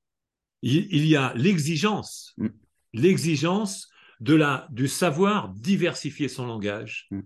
[0.61, 2.33] Il, y a l'exigence.
[2.37, 2.47] Mm.
[2.93, 7.07] L'exigence de la, du savoir diversifier son langage.
[7.11, 7.21] Mm.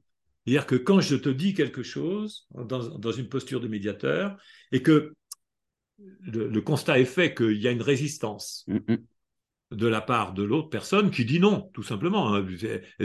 [0.45, 4.37] C'est-à-dire que quand je te dis quelque chose dans, une posture de médiateur
[4.71, 5.13] et que
[5.97, 8.95] le, constat est fait qu'il y a une résistance mm.
[9.71, 12.33] De la part de l'autre personne qui dit non, tout simplement.
[12.33, 12.45] Hein.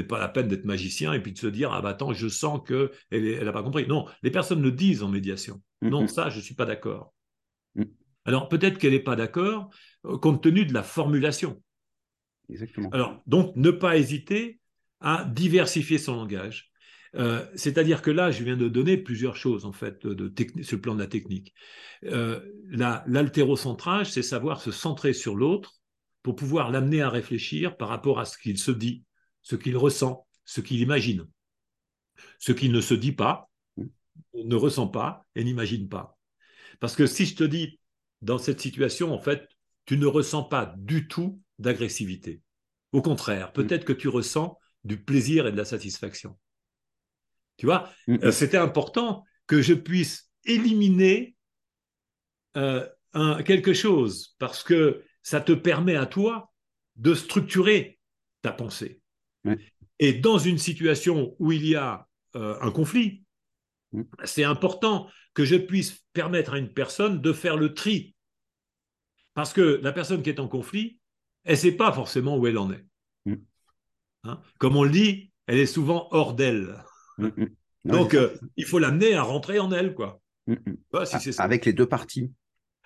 [0.09, 2.61] Pas la peine d'être magicien et puis de se dire ah bah attends, je sens
[2.67, 3.87] qu'elle elle n'a pas compris.
[3.87, 5.63] Non, les personnes le disent en médiation.
[5.83, 7.15] Non, ça, je ne suis pas d'accord.
[8.27, 9.71] Alors peut-être qu'elle n'est pas d'accord
[10.05, 11.61] euh, compte tenu de la formulation.
[12.93, 14.61] Alors, donc, ne pas hésiter
[15.01, 16.71] à diversifier son langage.
[17.17, 20.81] Euh, c'est-à-dire que là, je viens de donner plusieurs choses, en fait, de, sur le
[20.81, 21.55] plan de la technique.
[22.05, 25.80] Euh, l'altérocentrage, c'est savoir se centrer sur l'autre
[26.23, 29.05] pour pouvoir l'amener à réfléchir par rapport à ce qu'il se dit,
[29.43, 31.27] ce qu'il ressent, ce qu'il imagine.
[32.39, 33.51] Ce qu'il ne se dit pas,
[34.35, 36.19] ne ressent pas et n'imagine pas.
[36.79, 37.79] Parce que si je te dis,
[38.23, 39.49] dans cette situation, en fait,
[39.87, 42.43] tu ne ressens pas du tout d'agressivité.
[42.93, 43.53] Au contraire, mm.
[43.53, 46.39] peut-être que tu ressens du plaisir et de la satisfaction.
[47.57, 48.17] Tu vois, mm.
[48.25, 51.35] euh, c'était important que je puisse éliminer
[52.57, 52.87] euh,
[53.45, 56.53] quelque chose parce que ça te permet à toi
[56.97, 57.99] de structurer
[58.43, 59.01] ta pensée.
[59.99, 62.07] Et dans une situation où il y a
[62.37, 63.25] euh, un conflit,
[64.25, 68.15] c'est important que je puisse permettre à une personne de faire le tri.
[69.35, 70.99] Parce que la personne qui est en conflit,
[71.45, 72.85] elle ne sait pas forcément où elle en est.
[74.25, 74.41] Hein?
[74.59, 76.83] Comme on le dit, elle est souvent hors d'elle.
[77.85, 80.21] Donc, euh, il faut l'amener à rentrer en elle, quoi.
[81.39, 82.31] Avec les deux parties.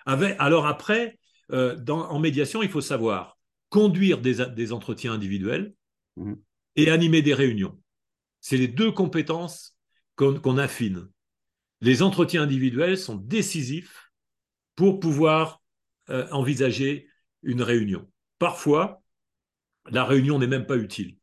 [0.05, 1.17] alors après,
[1.51, 3.37] euh, en médiation, il faut savoir
[3.69, 5.73] conduire des, entretiens individuels
[6.75, 7.79] et animer des réunions.
[8.39, 9.77] C'est les deux compétences
[10.15, 11.09] qu'on affine.
[11.81, 14.11] Les entretiens individuels sont décisifs
[14.75, 15.61] pour pouvoir
[16.09, 17.09] euh, envisager
[17.43, 18.09] une réunion.
[18.39, 19.01] Parfois,
[19.89, 21.17] la réunion n'est même pas utile.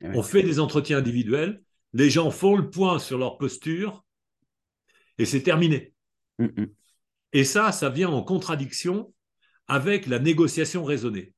[0.00, 4.04] Eh On fait des entretiens individuels, les gens font le point sur leur posture
[5.18, 5.92] et c'est terminé.
[6.38, 6.66] Mm, mm.
[7.32, 9.12] Et ça, ça vient en contradiction
[9.70, 11.32] avec la négociation raisonnée.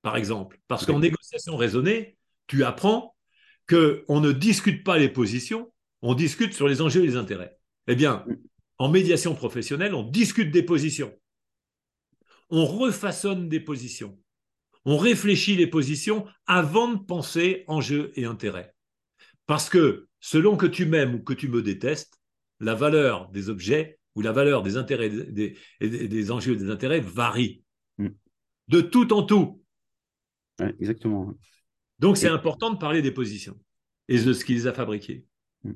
[0.00, 2.16] Par exemple, parce qu'en négociation raisonnée,
[2.46, 3.14] tu apprends
[3.68, 7.58] qu'on ne discute pas les positions, on discute sur les enjeux et les intérêts.
[7.86, 8.24] Eh bien,
[8.78, 11.14] en médiation professionnelle, on discute des positions.
[12.48, 14.18] On refaçonne des positions.
[14.86, 18.74] On réfléchit les positions avant de penser enjeux et intérêts.
[19.46, 22.18] Parce que selon que tu m'aimes ou que tu me détestes,
[22.58, 27.00] la valeur des objets ou la valeur des intérêts des, des, enjeux et des intérêts
[27.00, 27.62] varie.
[27.98, 28.08] Mm.
[28.68, 29.62] De tout en tout.
[30.78, 31.34] exactement.
[31.98, 33.58] Donc c'est important de parler des positions
[34.08, 35.24] et de ce qui les a fabriquées.
[35.64, 35.72] Mm.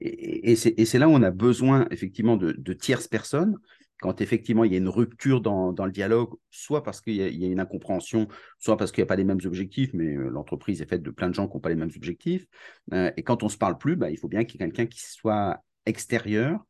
[0.00, 3.56] Et, c'est là où on a besoin effectivement de, tierces personnes,
[4.00, 7.48] quand effectivement il y a une rupture dans, le dialogue, soit parce qu'il y, a
[7.48, 10.88] une incompréhension, soit parce qu'il n'y a pas les mêmes objectifs, mais euh, l'entreprise est
[10.88, 12.46] faite de plein de gens qui n'ont pas les mêmes objectifs.
[12.92, 14.66] Euh, et quand on ne se parle plus, bah, il faut bien qu'il y ait
[14.66, 16.64] quelqu'un qui soit extérieur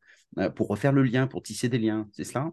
[0.55, 2.07] pour refaire le lien, pour tisser des liens.
[2.13, 2.51] C'est cela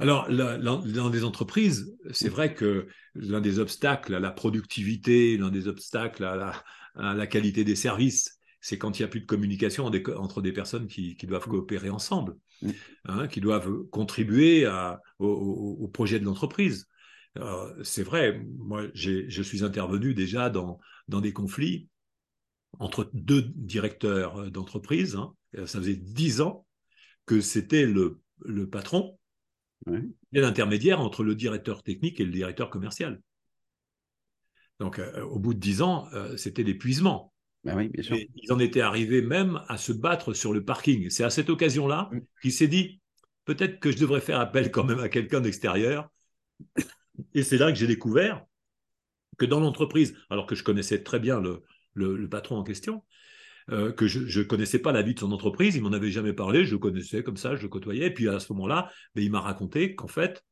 [0.00, 5.66] alors, dans des entreprises, c'est vrai que l'un des obstacles à la productivité, l'un des
[5.66, 6.62] obstacles à
[6.94, 10.86] la, qualité des services, c'est quand il n'y a plus de communication entre des personnes
[10.86, 12.70] qui, doivent coopérer ensemble, mm.
[13.06, 14.68] hein, qui doivent contribuer
[15.18, 16.86] au, projet de l'entreprise.
[17.82, 21.88] C'est vrai, moi, je suis intervenu déjà dans, des conflits
[22.78, 25.16] entre deux directeurs d'entreprise.
[25.16, 25.34] Hein.
[25.66, 26.67] ça faisait dix ans
[27.28, 28.20] que c'était le,
[28.70, 29.18] patron
[29.86, 33.20] et l'intermédiaire entre le directeur technique et le directeur commercial.
[34.80, 37.32] Donc, euh, au bout de dix ans, euh, c'était l'épuisement.
[37.64, 38.16] Ben oui, bien sûr.
[38.16, 41.10] ils en étaient arrivés même à se battre sur le parking.
[41.10, 42.10] C'est à cette occasion-là
[42.40, 43.00] qu'il s'est dit
[43.44, 46.10] peut-être que je devrais faire appel quand même à quelqu'un d'extérieur.
[47.34, 48.44] Et c'est là que j'ai découvert
[49.36, 51.42] que dans l'entreprise, alors que je connaissais très bien
[51.94, 53.02] le patron en question,
[53.70, 56.32] euh, que je ne connaissais pas la vie de son entreprise, il m'en avait jamais
[56.32, 59.22] parlé, je le connaissais comme ça, je le côtoyais, et puis à ce moment-là, ben,
[59.22, 60.44] il m'a raconté qu'en fait,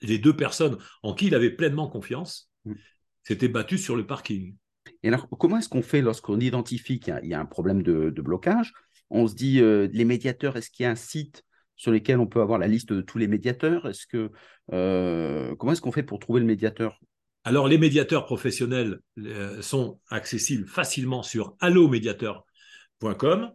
[0.00, 2.74] les deux personnes en qui il avait pleinement confiance mm.
[3.22, 4.56] s'étaient battues sur le parking.
[5.02, 8.72] Et alors, comment est-ce qu'on fait lorsqu'on identifie qu'il y, a un problème de, blocage?
[9.10, 11.44] On se dit, euh, les médiateurs, est-ce qu'il y a un site
[11.76, 13.88] sur lequel on peut avoir la liste de tous les médiateurs?
[13.88, 14.30] Est-ce que
[14.72, 16.98] euh, comment est-ce qu'on fait pour trouver le médiateur?
[17.44, 23.50] Alors, les médiateurs professionnels euh, sont accessibles facilement sur allomédiateur.com.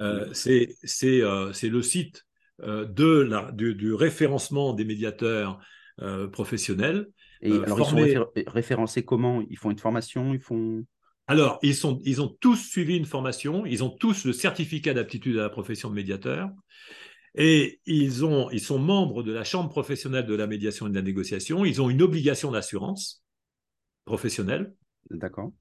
[0.00, 0.70] Euh, c'est
[1.04, 2.24] euh, le site
[2.60, 5.60] de du, référencement des médiateurs
[6.32, 7.08] professionnels.
[7.42, 9.42] Et alors, ils sont référencés comment?
[9.48, 10.32] Ils font une formation?
[10.32, 10.84] Ils font
[11.30, 15.36] alors, ils, sont, ils ont tous suivi une formation, ils ont tous le certificat d'aptitude
[15.36, 16.48] à la profession de médiateur.
[17.40, 20.94] Et ils, ont, ils sont membres de la Chambre professionnelle de la médiation et de
[20.94, 21.64] la négociation.
[21.64, 23.24] Ils ont une obligation d'assurance
[24.04, 24.74] professionnelle.
[25.10, 25.52] D'accord.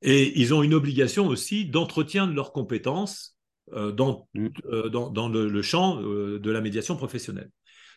[0.00, 3.36] Et ils ont une obligation aussi d'entretien de leurs compétences
[3.74, 4.48] euh, dans, mm.
[4.66, 7.50] euh, dans, dans le, champ euh, de la médiation professionnelle.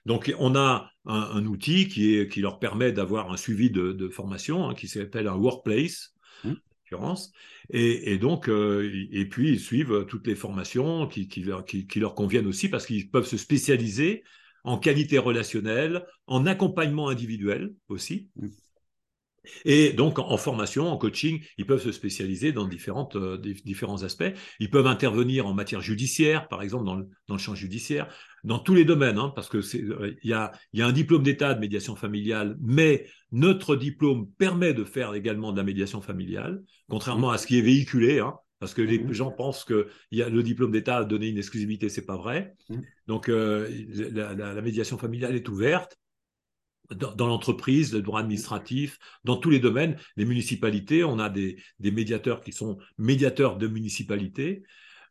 [0.06, 4.67] Donc, on a un, outil qui, est, qui leur permet d'avoir un suivi de, formation
[4.67, 6.11] hein, qui s'appelle un workplace.
[7.69, 11.43] Et, et, donc, et puis ils suivent toutes les formations qui, qui,
[11.88, 14.23] qui, leur conviennent aussi parce qu'ils peuvent se spécialiser
[14.63, 18.30] en qualité relationnelle, en accompagnement individuel aussi.
[18.36, 18.47] Mm.
[19.65, 24.32] Et donc, en formation, en coaching, ils peuvent se spécialiser dans différentes, euh, différents aspects.
[24.60, 28.60] Ils peuvent intervenir en matière judiciaire, par exemple, dans le, dans le champ judiciaire, dans
[28.60, 31.54] tous les domaines, hein, parce que euh, il y, a, y a un diplôme d'état
[31.54, 37.32] de médiation familiale, mais notre diplôme permet de faire également de la médiation familiale, contrairement
[37.32, 38.19] à ce qui est véhiculé.
[38.19, 41.38] Hein, parce que les gens pensent que y a le diplôme d'État a donné une
[41.39, 42.56] exclusivité, c'est pas vrai.
[43.08, 43.67] Donc euh,
[44.12, 45.97] la, la, médiation familiale est ouverte
[46.95, 52.41] dans, l'entreprise, le droit administratif, dans tous les domaines, les municipalités, on a des, médiateurs
[52.41, 54.63] qui sont médiateurs de municipalités.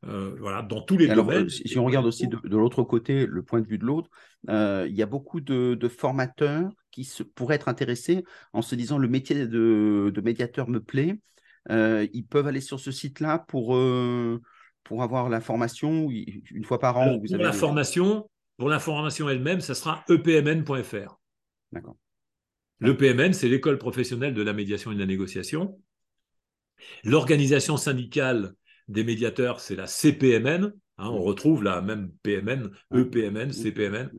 [0.06, 1.44] Euh, voilà, dans tous les domaines.
[1.44, 4.08] Euh, si on regarde aussi de, l'autre côté, le point de vue de l'autre,
[4.48, 8.96] euh, il y a beaucoup de, formateurs qui se, pourraient être intéressés en se disant
[8.96, 11.18] le métier de, médiateur me plaît.
[11.68, 13.78] ils peuvent aller sur ce site-là pour,
[14.84, 17.18] pour avoir la formation une fois par an.
[17.18, 21.20] pour, la formation, pour la formation elle-même, ça sera epmn.fr.
[21.72, 21.96] D'accord.
[22.78, 25.78] Le PMN, c'est l'école professionnelle de la médiation et de la négociation.
[27.04, 28.54] L'organisation syndicale
[28.90, 30.72] des médiateurs, c'est la CPMN.
[30.98, 34.10] Hein, on retrouve la même PMN, EPMN, CPMN.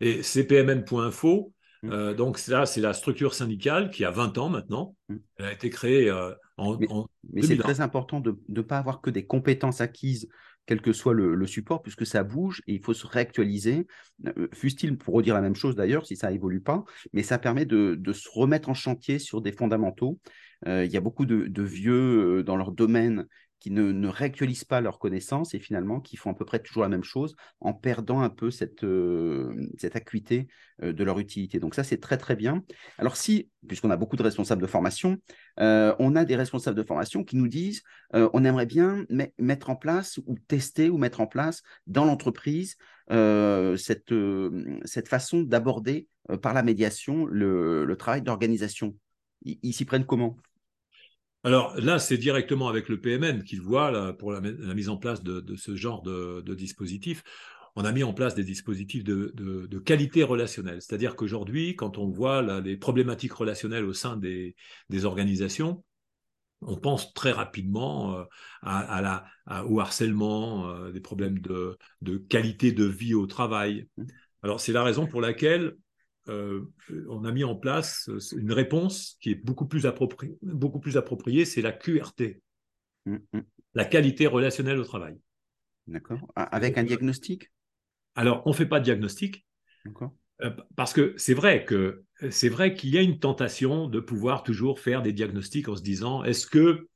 [0.00, 1.52] Et cpmn.info,
[1.84, 4.96] euh, donc là, c'est la structure syndicale qui a 20 ans maintenant.
[5.36, 6.88] Elle a été créée euh, en, mais,
[7.32, 10.28] mais c'est très important de ne pas avoir que des compétences acquises
[10.66, 13.86] quel que soit le, support, puisque ça bouge et il faut se réactualiser.
[14.26, 17.66] Euh, fût-il pour redire la même chose d'ailleurs, si ça évolue pas, mais ça permet
[17.66, 20.18] de, se remettre en chantier sur des fondamentaux.
[20.66, 23.26] Euh, il y a beaucoup de, vieux dans leur domaine
[23.60, 26.82] qui ne, ne, réactualisent pas leurs connaissances et finalement qui font à peu près toujours
[26.82, 30.48] la même chose en perdant un peu cette, euh, cette acuité
[30.82, 31.60] euh, de leur utilité.
[31.60, 32.62] Donc ça, c'est très très bien.
[32.98, 35.16] Alors si, puisqu'on a beaucoup de responsables de formation,
[35.60, 39.06] euh, on a des responsables de formation qui nous disent on aimerait bien
[39.38, 42.76] mettre en place ou tester ou mettre en place dans l'entreprise
[43.08, 44.14] cette,
[44.84, 46.06] cette façon d'aborder
[46.42, 48.94] par la médiation le, le travail d'organisation.
[49.42, 50.36] Ils s'y prennent comment?
[51.44, 55.56] Alors là, c'est directement avec le PMN qu'il voit pour la, mise en place de,
[55.56, 57.22] ce genre de, dispositif.
[57.76, 60.80] On a mis en place des dispositifs de, qualité relationnelle.
[60.80, 64.56] C'est-à-dire qu'aujourd'hui, quand on voit les problématiques relationnelles au sein des,
[65.04, 65.84] organisations,
[66.62, 68.24] on pense très rapidement euh,
[68.62, 71.76] à, la, au harcèlement, euh, des problèmes de,
[72.30, 73.86] qualité de vie au travail.
[73.98, 74.04] Mmh.
[74.42, 75.76] Alors c'est la raison pour laquelle
[76.28, 76.72] euh,
[77.08, 81.44] on a mis en place une réponse qui est beaucoup plus, appropriée, beaucoup plus appropriée,
[81.44, 82.40] c'est la QRT,
[83.06, 83.40] mm, mm.
[83.74, 85.16] la qualité relationnelle au travail.
[85.86, 86.20] D'accord.
[86.34, 87.50] Avec un diagnostic?
[88.14, 89.44] Alors, on ne fait pas de diagnostic.
[90.40, 94.42] Euh, parce que c'est vrai que c'est vrai qu'il y a une tentation de pouvoir
[94.42, 96.88] toujours faire des diagnostics en se disant est-ce que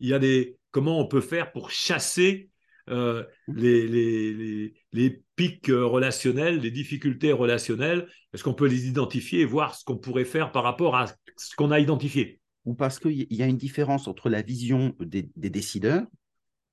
[0.00, 2.50] il y a des comment on peut faire pour chasser
[2.90, 9.74] euh, les, les, pics relationnels, les difficultés relationnelles Est-ce qu'on peut les identifier et voir
[9.74, 12.40] ce qu'on pourrait faire par rapport à ce qu'on a identifié?
[12.64, 16.04] Ou parce qu'il y a une différence entre la vision des, décideurs,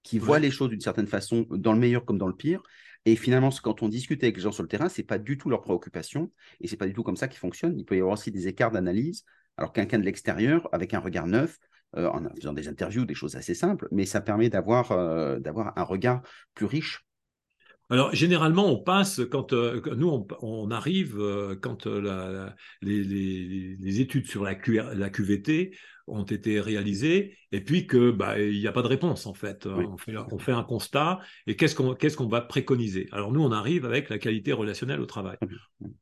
[0.03, 2.61] qui voient les choses d'une certaine façon, dans le meilleur comme dans le pire,
[3.05, 5.37] et finalement, quand on discute avec les gens sur le terrain, ce n'est pas du
[5.37, 7.77] tout leur préoccupation, et ce n'est pas du tout comme ça qu'ils fonctionnent.
[7.77, 9.25] Il peut y avoir aussi des écarts d'analyse,
[9.57, 11.57] alors quelqu'un de l'extérieur, avec un regard neuf,
[11.95, 15.39] en faisant des interviews, des choses assez simples, mais ça permet d'avoir euh,
[15.75, 16.21] un regard
[16.53, 17.05] plus riche.
[17.91, 21.17] Alors généralement, on passe quand euh, nous on, arrive
[21.61, 21.87] quand
[22.81, 24.55] les, études sur la,
[24.93, 25.71] la QVT
[26.09, 29.65] ont été réalisées et puis que bah, il n'y a pas de réponse en fait.
[29.65, 29.97] On,
[30.37, 33.07] fait un constat et qu'est-ce qu'on qu'est-ce qu'on va préconiser?
[33.11, 35.37] Alors nous on arrive avec la qualité relationnelle au travail.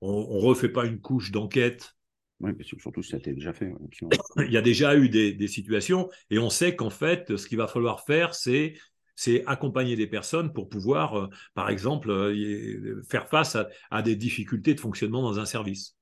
[0.01, 1.95] On, ne refait pas une couche d'enquête
[2.39, 3.73] oui, surtout si ça a été déjà fait.
[4.37, 7.67] Il y a déjà eu des, situations et on sait qu'en fait, ce qu'il va
[7.67, 8.75] falloir faire, c'est
[9.47, 13.57] accompagner des personnes pour pouvoir, euh, par exemple, euh, faire face
[13.89, 15.96] à, des difficultés de fonctionnement dans un service.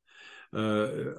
[0.53, 1.13] Euh,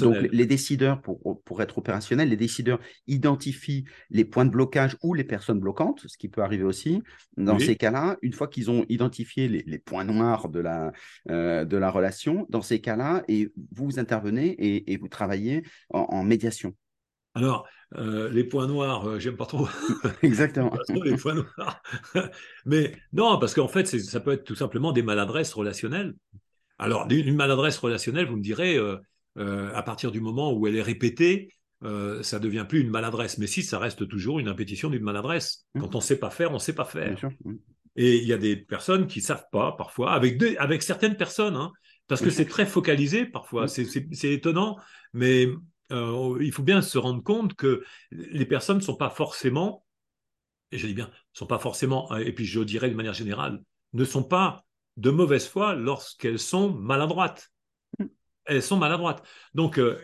[0.00, 5.14] donc, les décideurs, pour, pour, être opérationnels, les décideurs identifient les points de blocage ou
[5.14, 7.02] les personnes bloquantes, ce qui peut arriver aussi.
[7.36, 10.92] Dans ces cas-là, une fois qu'ils ont identifié les, points noirs de la,
[11.30, 16.74] euh, de la relation, dans ces cas-là, et vous intervenez et, vous travaillez en, médiation.
[17.34, 19.68] Alors, euh, les points noirs, j'aime pas trop.
[20.22, 20.72] Exactement.
[21.04, 21.82] les points noirs.
[22.64, 26.14] Mais non, parce qu'en fait, ça peut être tout simplement des maladresses relationnelles.
[26.78, 28.96] Alors, une maladresse relationnelle, vous me direz, euh,
[29.38, 31.52] euh, à partir du moment où elle est répétée,
[31.84, 33.38] euh, ça ne devient plus une maladresse.
[33.38, 35.66] Mais si, ça reste toujours une impétition d'une maladresse.
[35.74, 35.80] Mmh.
[35.80, 37.16] Quand on ne sait pas faire, on ne sait pas faire.
[37.96, 41.54] Et il y a des personnes qui ne savent pas, parfois, avec, avec certaines personnes,
[41.54, 41.70] hein,
[42.08, 43.68] parce que c'est très focalisé parfois.
[43.68, 44.76] C'est étonnant,
[45.12, 45.48] mais
[45.90, 49.84] il faut bien se rendre compte que les personnes ne sont pas forcément,
[50.72, 54.04] et je dis bien, sont pas forcément, et puis je dirais de manière générale, ne
[54.04, 54.64] sont pas
[54.96, 57.50] de mauvaise foi lorsqu'elles sont maladroites.
[57.98, 58.04] Mm.
[58.46, 59.22] Elles sont maladroites.
[59.54, 59.96] Donc, euh,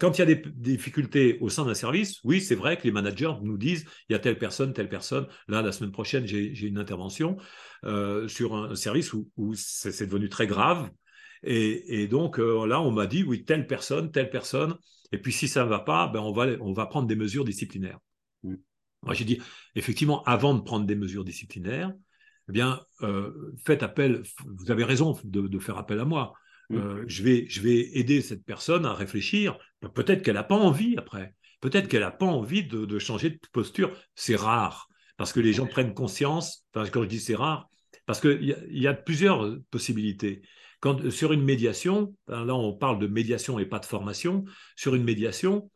[0.00, 2.90] quand il y a des difficultés au sein d'un service, oui, c'est vrai que les
[2.90, 5.26] managers nous disent il y a telle personne, telle personne.
[5.48, 7.36] Là, la semaine prochaine, j'ai une intervention
[7.84, 10.90] euh, sur un service où, c'est devenu très grave.
[11.46, 14.76] Et, donc, euh, là, on m'a dit oui, telle personne, telle personne.
[15.12, 17.44] Et puis, si ça ne va pas, ben, on, va, on va prendre des mesures
[17.44, 17.98] disciplinaires.
[18.42, 18.54] Mm.
[19.02, 19.40] Moi, j'ai dit
[19.74, 21.92] effectivement, avant de prendre des mesures disciplinaires,
[22.48, 26.34] eh bien, euh, faites appel, vous avez raison de, faire appel à moi.
[26.70, 26.76] Mm.
[26.76, 29.58] Euh, je, vais, je vais aider cette personne à réfléchir.
[29.94, 31.34] Peut-être qu'elle n'a pas envie après.
[31.60, 33.96] Peut-être qu'elle n'a pas envie de, changer de posture.
[34.14, 37.68] C'est rare, parce que les gens prennent conscience, quand je dis c'est rare,
[38.06, 40.42] parce qu'il y, y, a plusieurs possibilités.
[40.80, 44.44] Quand, sur une médiation, hein, là on parle de médiation et pas de formation,
[44.76, 45.70] sur une médiation,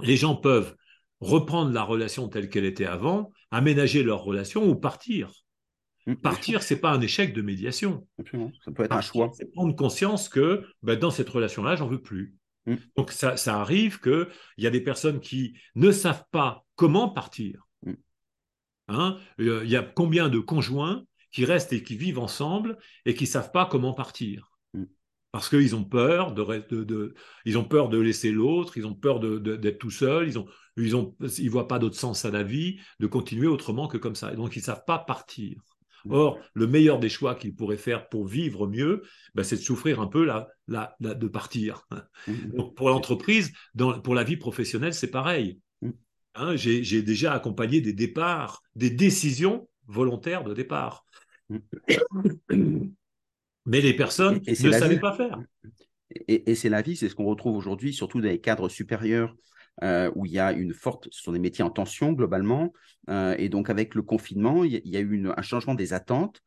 [0.00, 0.74] les gens peuvent
[1.20, 5.30] reprendre la relation telle qu'elle était avant, aménager leur relation ou partir.
[6.06, 8.06] Mmh, Partir, c'est pas un échec de médiation.
[8.64, 9.30] Ça peut être un choix.
[9.34, 12.36] C'est prendre conscience que ben, dans cette relation-là, j'en veux plus.
[12.66, 12.74] Mmh.
[12.96, 17.66] Donc ça, arrive qu'il y a des personnes qui ne savent pas comment partir.
[17.84, 17.92] Mmh.
[18.88, 23.24] Hein il y a combien de conjoints qui restent et qui vivent ensemble et qui
[23.24, 24.52] ne savent pas comment partir?
[25.32, 29.78] Parce qu'ils ont peur de, ils ont peur de laisser l'autre, ils ont peur d'être
[29.78, 30.46] tout seuls, ils ont,
[30.78, 34.14] ils ont, ils voient pas d'autre sens à la vie, de continuer autrement que comme
[34.14, 34.32] ça.
[34.32, 35.60] Et donc ils savent pas partir.
[36.10, 39.02] Or, le meilleur des choix qu'il pourrait faire pour vivre mieux,
[39.34, 41.86] ben, c'est de souffrir un peu la, de partir.
[42.26, 42.32] Mmh.
[42.56, 43.52] Donc, pour l'entreprise,
[44.04, 45.60] pour la vie professionnelle, c'est pareil.
[45.82, 45.90] Mmh.
[46.34, 51.06] Hein, j'ai déjà accompagné des départs, des décisions volontaires de départ.
[51.48, 52.90] Mm.
[53.66, 55.40] Mais les personnes ne savaient pas faire.
[56.28, 59.34] Et, c'est la vie, c'est ce qu'on retrouve aujourd'hui, surtout dans les cadres supérieurs
[59.84, 62.72] euh, où il y a une forte, ce sont des métiers en tension globalement.
[63.10, 66.42] Euh, et donc avec le confinement, il y, a eu un changement des attentes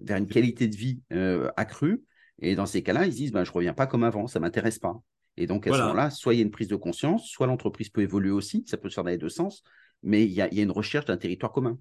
[0.00, 2.02] vers une qualité de vie euh, accrue.
[2.40, 4.38] Et dans ces cas-là, ils se disent, ben, je ne reviens pas comme avant, ça
[4.38, 5.00] ne m'intéresse pas.
[5.36, 7.88] Et donc à ce moment-là, soit il y a une prise de conscience, soit l'entreprise
[7.88, 9.64] peut évoluer aussi, ça peut se faire dans les deux sens,
[10.02, 11.78] mais il y a une recherche d'un territoire commun.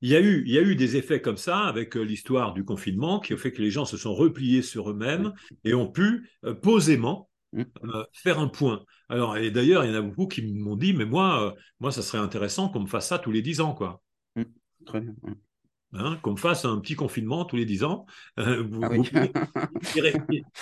[0.00, 2.64] Il y, a eu, il y a eu des effets comme ça avec l'histoire du
[2.64, 6.28] confinement qui ont fait que les gens se sont repliés sur eux-mêmes et ont pu
[6.44, 7.62] euh, posément mm.
[7.84, 8.84] euh, faire un point.
[9.08, 12.02] Alors, et d'ailleurs, il y en a beaucoup qui m'ont dit, mais moi, moi, ça
[12.02, 14.02] serait intéressant qu'on me fasse ça tous les dix ans, quoi.
[14.36, 14.42] Mm.
[14.86, 15.14] Très bien.
[15.94, 18.06] Hein, qu'on me fasse un petit confinement tous les dix ans.
[18.36, 18.56] Ah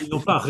[0.03, 0.41] ils n'ont pas,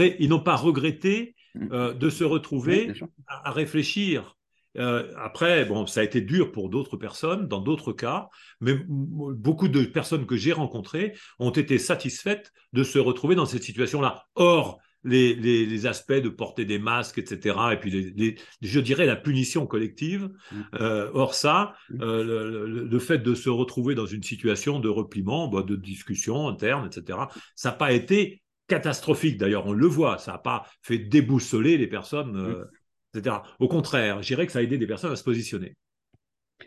[0.44, 1.94] pas, regretté mm.
[1.94, 2.92] de se retrouver
[3.26, 4.36] à, réfléchir
[4.76, 8.28] euh, après, bon, ça a été dur pour d'autres personnes, dans d'autres cas,
[8.60, 13.64] mais beaucoup de personnes que j'ai rencontrées ont été satisfaites de se retrouver dans cette
[13.64, 14.26] situation-là.
[14.34, 20.30] Or, les, aspects de porter des masques, etc., et puis je dirais la punition collective,
[20.52, 20.56] mmh.
[20.80, 22.02] euh, or ça, mmh.
[22.02, 26.86] euh, le, fait de se retrouver dans une situation de repliement, bah, de discussion interne,
[26.86, 27.18] etc.,
[27.54, 29.38] ça n'a pas été catastrophique.
[29.38, 32.68] D'ailleurs, on le voit, ça n'a pas fait déboussoler les personnes.
[33.14, 33.30] Mmh.
[33.58, 35.76] Au contraire, je dirais que ça a aidé des personnes à se positionner.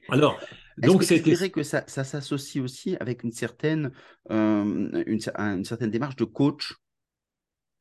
[0.09, 0.39] Alors,
[0.77, 1.21] donc c'est.
[1.21, 3.91] Tu que ça, ça s'associe aussi avec une certaine,
[4.31, 5.19] euh, une,
[5.63, 6.73] certaine démarche de coach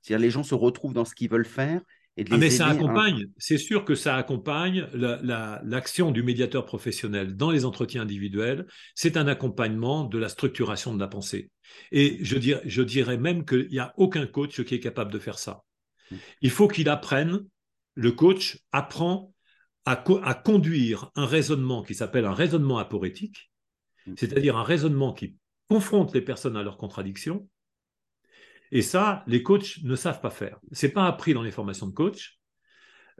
[0.02, 1.80] C'est-à-dire les gens se retrouvent dans ce qu'ils veulent faire
[2.18, 6.66] et de ah, les mais ça accompagne, c'est sûr que ça accompagne l'action du médiateur
[6.66, 8.66] professionnel dans les entretiens individuels.
[8.94, 11.50] C'est un accompagnement de la structuration de la pensée.
[11.90, 15.18] Et je, dirais, je dirais même qu'il n'y a aucun coach qui est capable de
[15.18, 15.62] faire ça.
[16.10, 16.16] Mmh.
[16.42, 17.46] Il faut qu'il apprenne
[17.94, 19.32] le coach apprend
[19.84, 23.50] à, conduire un raisonnement qui s'appelle un raisonnement aporétique,
[24.06, 24.14] mm.
[24.16, 25.36] c'est-à-dire un raisonnement qui
[25.68, 27.48] confronte les personnes à leurs contradictions.
[28.72, 30.58] Et ça, les coachs ne savent pas faire.
[30.72, 32.40] C'est pas appris dans les formations de coach.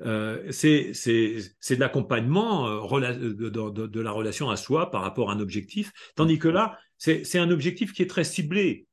[0.00, 5.92] Euh, c'est de l'accompagnement euh, de, la relation à soi par rapport à un objectif,
[6.16, 8.86] tandis que là, c'est un objectif qui est très ciblé,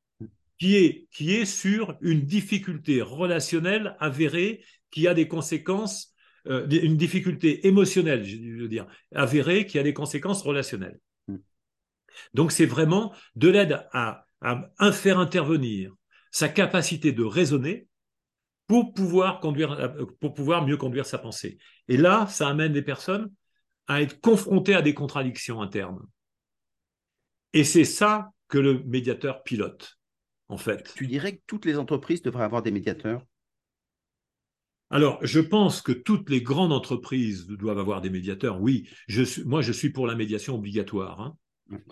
[0.60, 6.14] qui est, qui est sur une difficulté relationnelle avérée qui a des conséquences,
[6.47, 10.99] euh, une difficulté émotionnelle, je veux dire, avérée, qui a des conséquences relationnelles.
[11.28, 11.38] Mm.
[12.34, 14.26] Donc c'est vraiment de l'aide à,
[14.91, 15.93] faire intervenir
[16.32, 17.88] sa capacité de raisonner
[18.67, 21.57] pour pouvoir, conduire, pour pouvoir mieux conduire sa pensée.
[21.88, 23.32] Et là, ça amène des personnes
[23.88, 26.05] à être confrontées à des contradictions internes.
[27.53, 29.97] Et c'est ça que le médiateur pilote,
[30.47, 30.93] en fait.
[30.95, 33.25] Tu dirais que toutes les entreprises devraient avoir des médiateurs?
[34.91, 38.59] Alors, je pense que toutes les grandes entreprises doivent avoir des médiateurs.
[38.59, 38.89] Oui,
[39.45, 41.21] moi, je suis pour la médiation obligatoire.
[41.21, 41.38] Hein.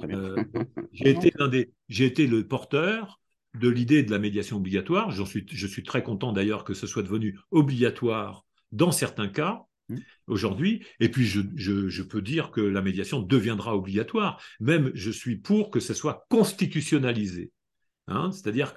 [0.04, 0.36] Euh,
[0.94, 3.20] j'ai été, le porteur
[3.56, 5.12] de l'idée de la médiation obligatoire.
[5.26, 9.98] Suis, je suis très content d'ailleurs que ce soit devenu obligatoire dans certains cas mmh.
[10.28, 10.86] aujourd'hui.
[11.00, 14.42] Et puis, je, peux dire que la médiation deviendra obligatoire.
[14.60, 17.52] Même, je suis pour que ce soit constitutionnalisé.
[18.10, 18.74] Hein, c'est-à-dire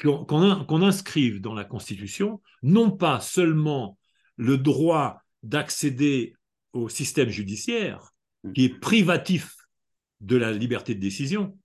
[0.00, 3.98] qu'on inscrive dans la Constitution non pas seulement
[4.36, 6.34] le droit d'accéder
[6.72, 8.12] au système judiciaire,
[8.42, 8.52] mm.
[8.52, 9.54] qui est privatif
[10.20, 11.56] de la liberté de décision,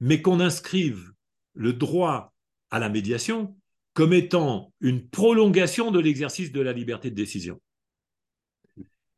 [0.00, 1.12] mais qu'on inscrive
[1.54, 2.32] le droit
[2.70, 3.56] à la médiation
[3.94, 7.60] comme étant une prolongation de l'exercice de la liberté de décision.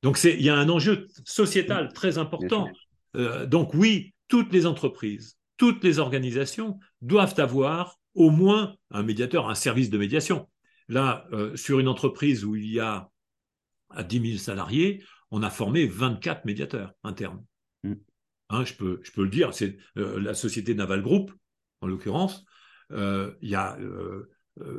[0.03, 2.69] Donc il y a un enjeu sociétal très important.
[3.17, 9.49] Euh, donc oui, toutes les entreprises toutes les organisations doivent avoir au moins un médiateur,
[9.49, 10.49] un service de médiation.
[10.89, 13.09] Là, euh, sur une entreprise où il y a
[13.91, 17.45] à 10 000 salariés, on a formé 24 médiateurs internes.
[17.85, 17.93] Mm.
[18.51, 21.33] Hein, je, peux, je peux le dire, c'est euh, la société Naval Group,
[21.83, 22.45] en l'occurrence,
[22.93, 23.79] euh, y a,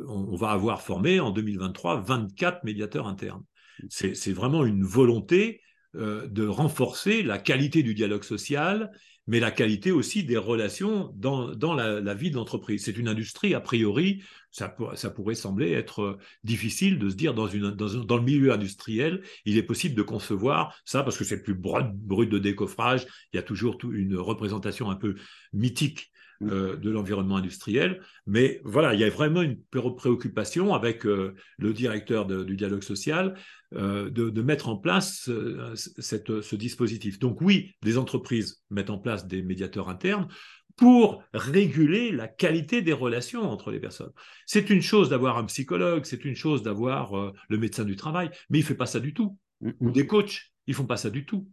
[0.07, 3.43] on, va avoir formé en 2023 24 médiateurs internes.
[3.89, 5.61] C'est vraiment une volonté
[5.95, 8.91] de renforcer la qualité du dialogue social
[9.27, 12.83] mais la qualité aussi des relations dans, la, vie de l'entreprise.
[12.83, 17.47] C'est une industrie, a priori, ça, pourrait sembler être euh, difficile de se dire dans,
[17.47, 21.55] une, dans, le milieu industriel, il est possible de concevoir ça parce que c'est plus
[21.55, 25.15] brut, de décoffrage, il y a toujours une représentation un peu
[25.53, 26.11] mythique.
[26.41, 28.01] Euh, de l'environnement industriel.
[28.25, 33.35] Mais voilà, il y a vraiment une préoccupation avec euh, le directeur du dialogue social
[33.75, 37.19] euh, de, mettre en place euh, ce dispositif.
[37.19, 40.27] Donc oui, les entreprises mettent en place des médiateurs internes
[40.75, 44.11] pour réguler la qualité des relations entre les personnes.
[44.45, 48.59] C'est une chose d'avoir un psychologue, c'est une chose d'avoir le médecin du travail, mais
[48.59, 49.37] il ne fait pas ça du tout.
[49.61, 50.51] mm, ou des coachs.
[50.67, 51.47] Ils font pas ça du tout.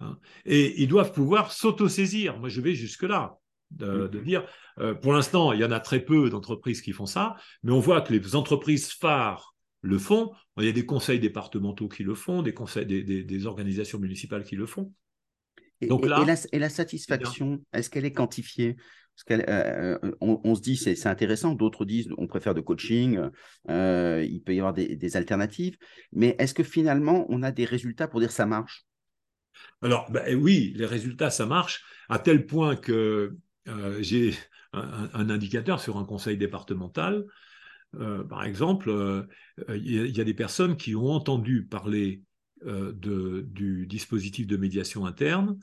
[0.00, 0.18] Hein.
[0.44, 2.38] Et ils doivent pouvoir s'autosaisir.
[2.38, 3.38] Moi, je vais jusque-là.
[3.76, 4.46] De, dire,
[4.78, 7.80] euh, pour l'instant, il y en a très peu d'entreprises qui font ça, mais on
[7.80, 10.32] voit que les entreprises phares le font.
[10.58, 14.56] Il y a des conseils départementaux qui le font, des, conseils, des, organisations municipales qui
[14.56, 14.92] le font.
[15.82, 18.76] Donc là, et, la, satisfaction, est-ce qu'elle est quantifiée?
[19.26, 23.18] Parce euh, euh, on, se dit c'est assez d'autres disent on préfère de coaching,
[23.68, 25.76] il peut y avoir des, alternatives,
[26.12, 28.86] mais est-ce que finalement on a des résultats pour dire ça marche?
[29.82, 33.36] Alors ben oui, les résultats ça marche à tel point que
[33.68, 34.34] euh, j'ai
[34.72, 37.24] un, indicateur sur un conseil départemental.
[37.94, 39.26] Euh, par exemple, euh,
[39.68, 42.22] il y, a des personnes qui ont entendu parler
[42.64, 45.58] du dispositif de médiation interne,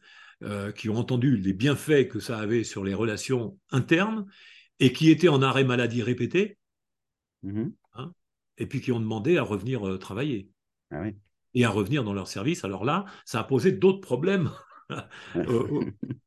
[0.76, 4.28] qui ont entendu les bienfaits que ça avait sur les relations internes
[4.80, 6.60] et qui étaient en arrêt maladie répété,
[7.42, 8.14] mmh hein,
[8.60, 10.52] et puis qui ont demandé à revenir travailler.
[10.92, 11.06] Ah
[11.54, 12.64] et à revenir dans leur service.
[12.64, 14.52] Alors là, ça a posé d'autres problèmes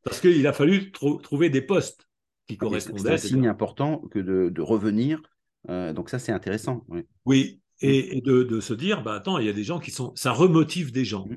[0.05, 2.09] parce qu'il a fallu trouver des postes
[2.47, 3.03] qui correspondaient.
[3.03, 5.23] C'est un signe important que de, revenir.
[5.69, 6.87] Euh, donc ça, c'est intéressant.
[7.25, 10.13] Oui, et, de, se dire, bah, attends, il y a des gens qui sont...
[10.15, 11.27] Ça remotive des gens.
[11.27, 11.37] Mm.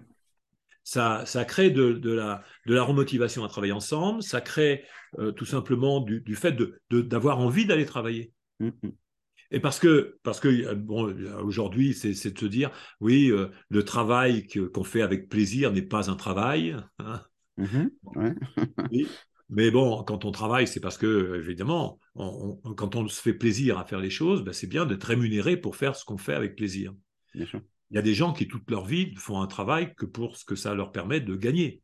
[0.83, 4.23] Ça, ça crée de, la, de la remotivation à travailler ensemble.
[4.23, 4.85] Ça crée
[5.19, 6.55] euh, tout simplement du, fait
[6.89, 8.31] d'avoir envie d'aller travailler.
[8.59, 8.91] Mm, mm.
[9.51, 14.45] Et parce que, parce que bon, aujourd'hui, c'est de se dire, oui, euh, le travail
[14.47, 16.75] qu'on fait avec plaisir n'est pas un travail.
[16.99, 17.21] Hein.
[17.57, 17.87] Mmh
[19.49, 23.85] mais bon, quand on travaille, c'est parce que, évidemment, quand on se fait plaisir à
[23.85, 26.93] faire les choses, ben, c'est bien d'être rémunéré pour faire ce qu'on fait avec plaisir.
[27.33, 30.43] Il y a des gens qui, toute leur vie, font un travail que pour ce
[30.43, 31.81] que ça leur permet de gagner.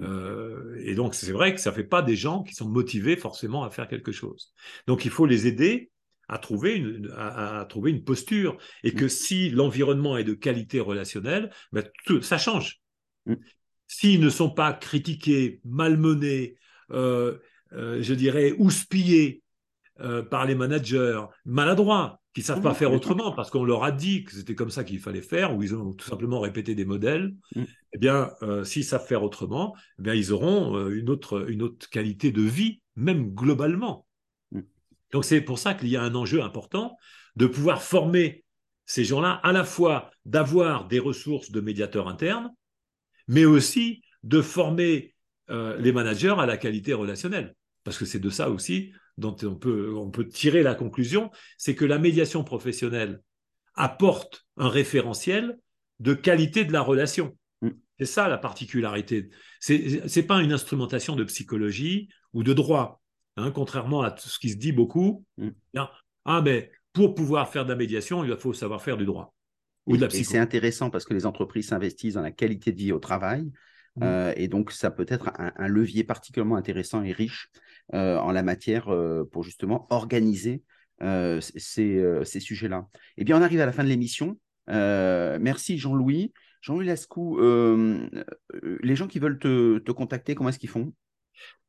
[0.00, 3.16] Euh, et donc, c'est vrai que ça ne fait pas des gens qui sont motivés
[3.16, 4.52] forcément à faire quelque chose.
[4.86, 5.90] Donc, il faut les aider
[6.28, 8.56] à trouver une, à, trouver une posture.
[8.82, 9.10] Et que mm.
[9.10, 11.84] si l'environnement est de qualité relationnelle, ben,
[12.22, 12.80] ça change.
[13.26, 13.34] Mm.
[13.88, 16.56] S'ils ne sont pas critiqués, malmenés,
[16.90, 17.38] euh,
[17.72, 19.42] euh, je dirais, houspillés
[20.00, 23.90] euh, par les managers, maladroits, qui ne savent pas faire autrement parce qu'on leur a
[23.90, 26.84] dit que c'était comme ça qu'il fallait faire, ou ils ont tout simplement répété des
[26.84, 27.64] modèles, mm.
[27.94, 28.30] eh bien,
[28.64, 32.82] s'ils savent faire autrement, eh bien, ils auront une, autre, une autre qualité de vie,
[32.94, 34.05] même globalement.
[35.12, 36.96] Donc c'est pour ça qu'il y a un enjeu important
[37.36, 38.44] de pouvoir former
[38.86, 42.52] ces gens-là, à la fois d'avoir des ressources de médiateurs internes,
[43.28, 45.14] mais aussi de former
[45.50, 47.54] euh, les managers à la qualité relationnelle.
[47.84, 51.74] Parce que c'est de ça aussi dont on peut, on peut tirer la conclusion, c'est
[51.74, 53.22] que la médiation professionnelle
[53.74, 55.58] apporte un référentiel
[56.00, 57.36] de qualité de la relation.
[57.62, 57.70] Mm.
[57.98, 59.30] C'est ça la particularité.
[59.60, 59.72] Ce
[60.18, 63.02] n'est pas une instrumentation de psychologie ou de droit.
[63.36, 65.24] Hein, contrairement à ce qui se dit beaucoup.
[65.36, 65.50] Mm.
[66.24, 69.34] Ah, mais pour pouvoir faire de la médiation, il faut savoir faire du droit.
[69.86, 72.78] Ou de la et c'est intéressant parce que les entreprises s'investissent dans la qualité de
[72.78, 73.44] vie au travail.
[73.96, 74.02] Mm.
[74.02, 77.50] Euh, et donc, ça peut être un, levier particulièrement intéressant et riche
[77.94, 80.62] euh, en la matière euh, pour justement organiser
[80.98, 82.86] ces, sujets-là.
[83.18, 84.38] Eh bien, on arrive à la fin de l'émission.
[84.66, 86.32] merci Jean-Louis.
[86.62, 90.94] Jean-Louis Lascou, les gens qui veulent te, te contacter, comment est-ce qu'ils font?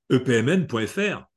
[0.09, 1.27] Epmn.fr.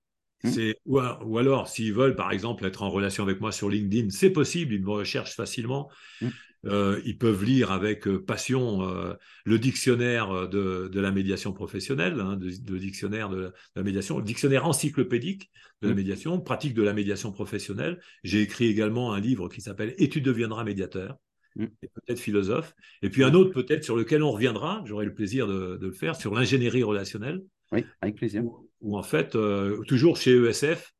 [0.42, 0.72] Hmm.
[0.86, 4.74] Ou, alors, s'ils veulent, par exemple, être en relation avec moi sur LinkedIn, c'est possible,
[4.74, 5.90] ils me recherchent facilement.
[6.20, 6.28] Hmm.
[6.66, 9.14] Euh, ils peuvent lire avec euh, passion euh,
[9.46, 15.50] le dictionnaire de, la médiation professionnelle, hein, de, dictionnaire de la, médiation, le dictionnaire encyclopédique
[15.80, 15.96] de la hmm.
[15.96, 17.98] médiation, pratique de la médiation professionnelle.
[18.24, 21.16] J'ai écrit également un livre qui s'appelle Et tu deviendras médiateur,
[21.58, 22.74] et peut-être philosophe.
[23.02, 26.14] Et puis un autre peut-être sur lequel on reviendra, j'aurai le plaisir de, le faire,
[26.14, 27.42] sur l'ingénierie relationnelle.
[27.72, 28.42] Oui, avec plaisir.
[28.80, 30.92] Ou en fait, euh, toujours chez ESF,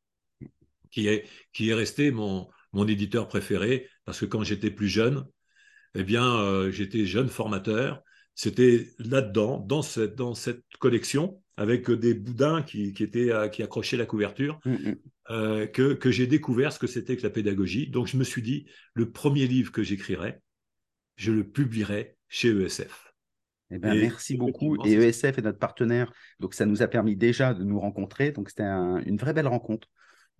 [0.91, 5.26] qui est, qui est resté mon, mon éditeur préféré, parce que quand j'étais plus jeune,
[5.95, 8.03] eh bien, euh, j'étais jeune formateur.
[8.35, 13.62] C'était là-dedans, dans cette, dans cette collection, avec des boudins qui, qui, étaient, euh, qui
[13.62, 15.66] accrochaient la couverture, mm, mm.
[15.72, 17.89] que, que j'ai découvert ce que c'était que la pédagogie.
[17.89, 20.39] Donc, je me suis dit, le premier livre que j'écrirai,
[21.16, 23.10] je le publierai chez ESF.
[23.71, 24.77] Eh merci beaucoup.
[24.85, 28.33] Et ESF est notre partenaire, donc ça nous a permis déjà de nous rencontrer.
[28.33, 29.89] Donc c'était une vraie belle rencontre.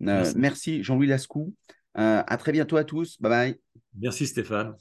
[0.07, 1.53] Euh, merci, Jean-Louis Lascou.
[1.97, 3.19] Euh, à très bientôt à tous.
[3.21, 3.59] Bye bye.
[3.99, 4.75] Merci Stéphane.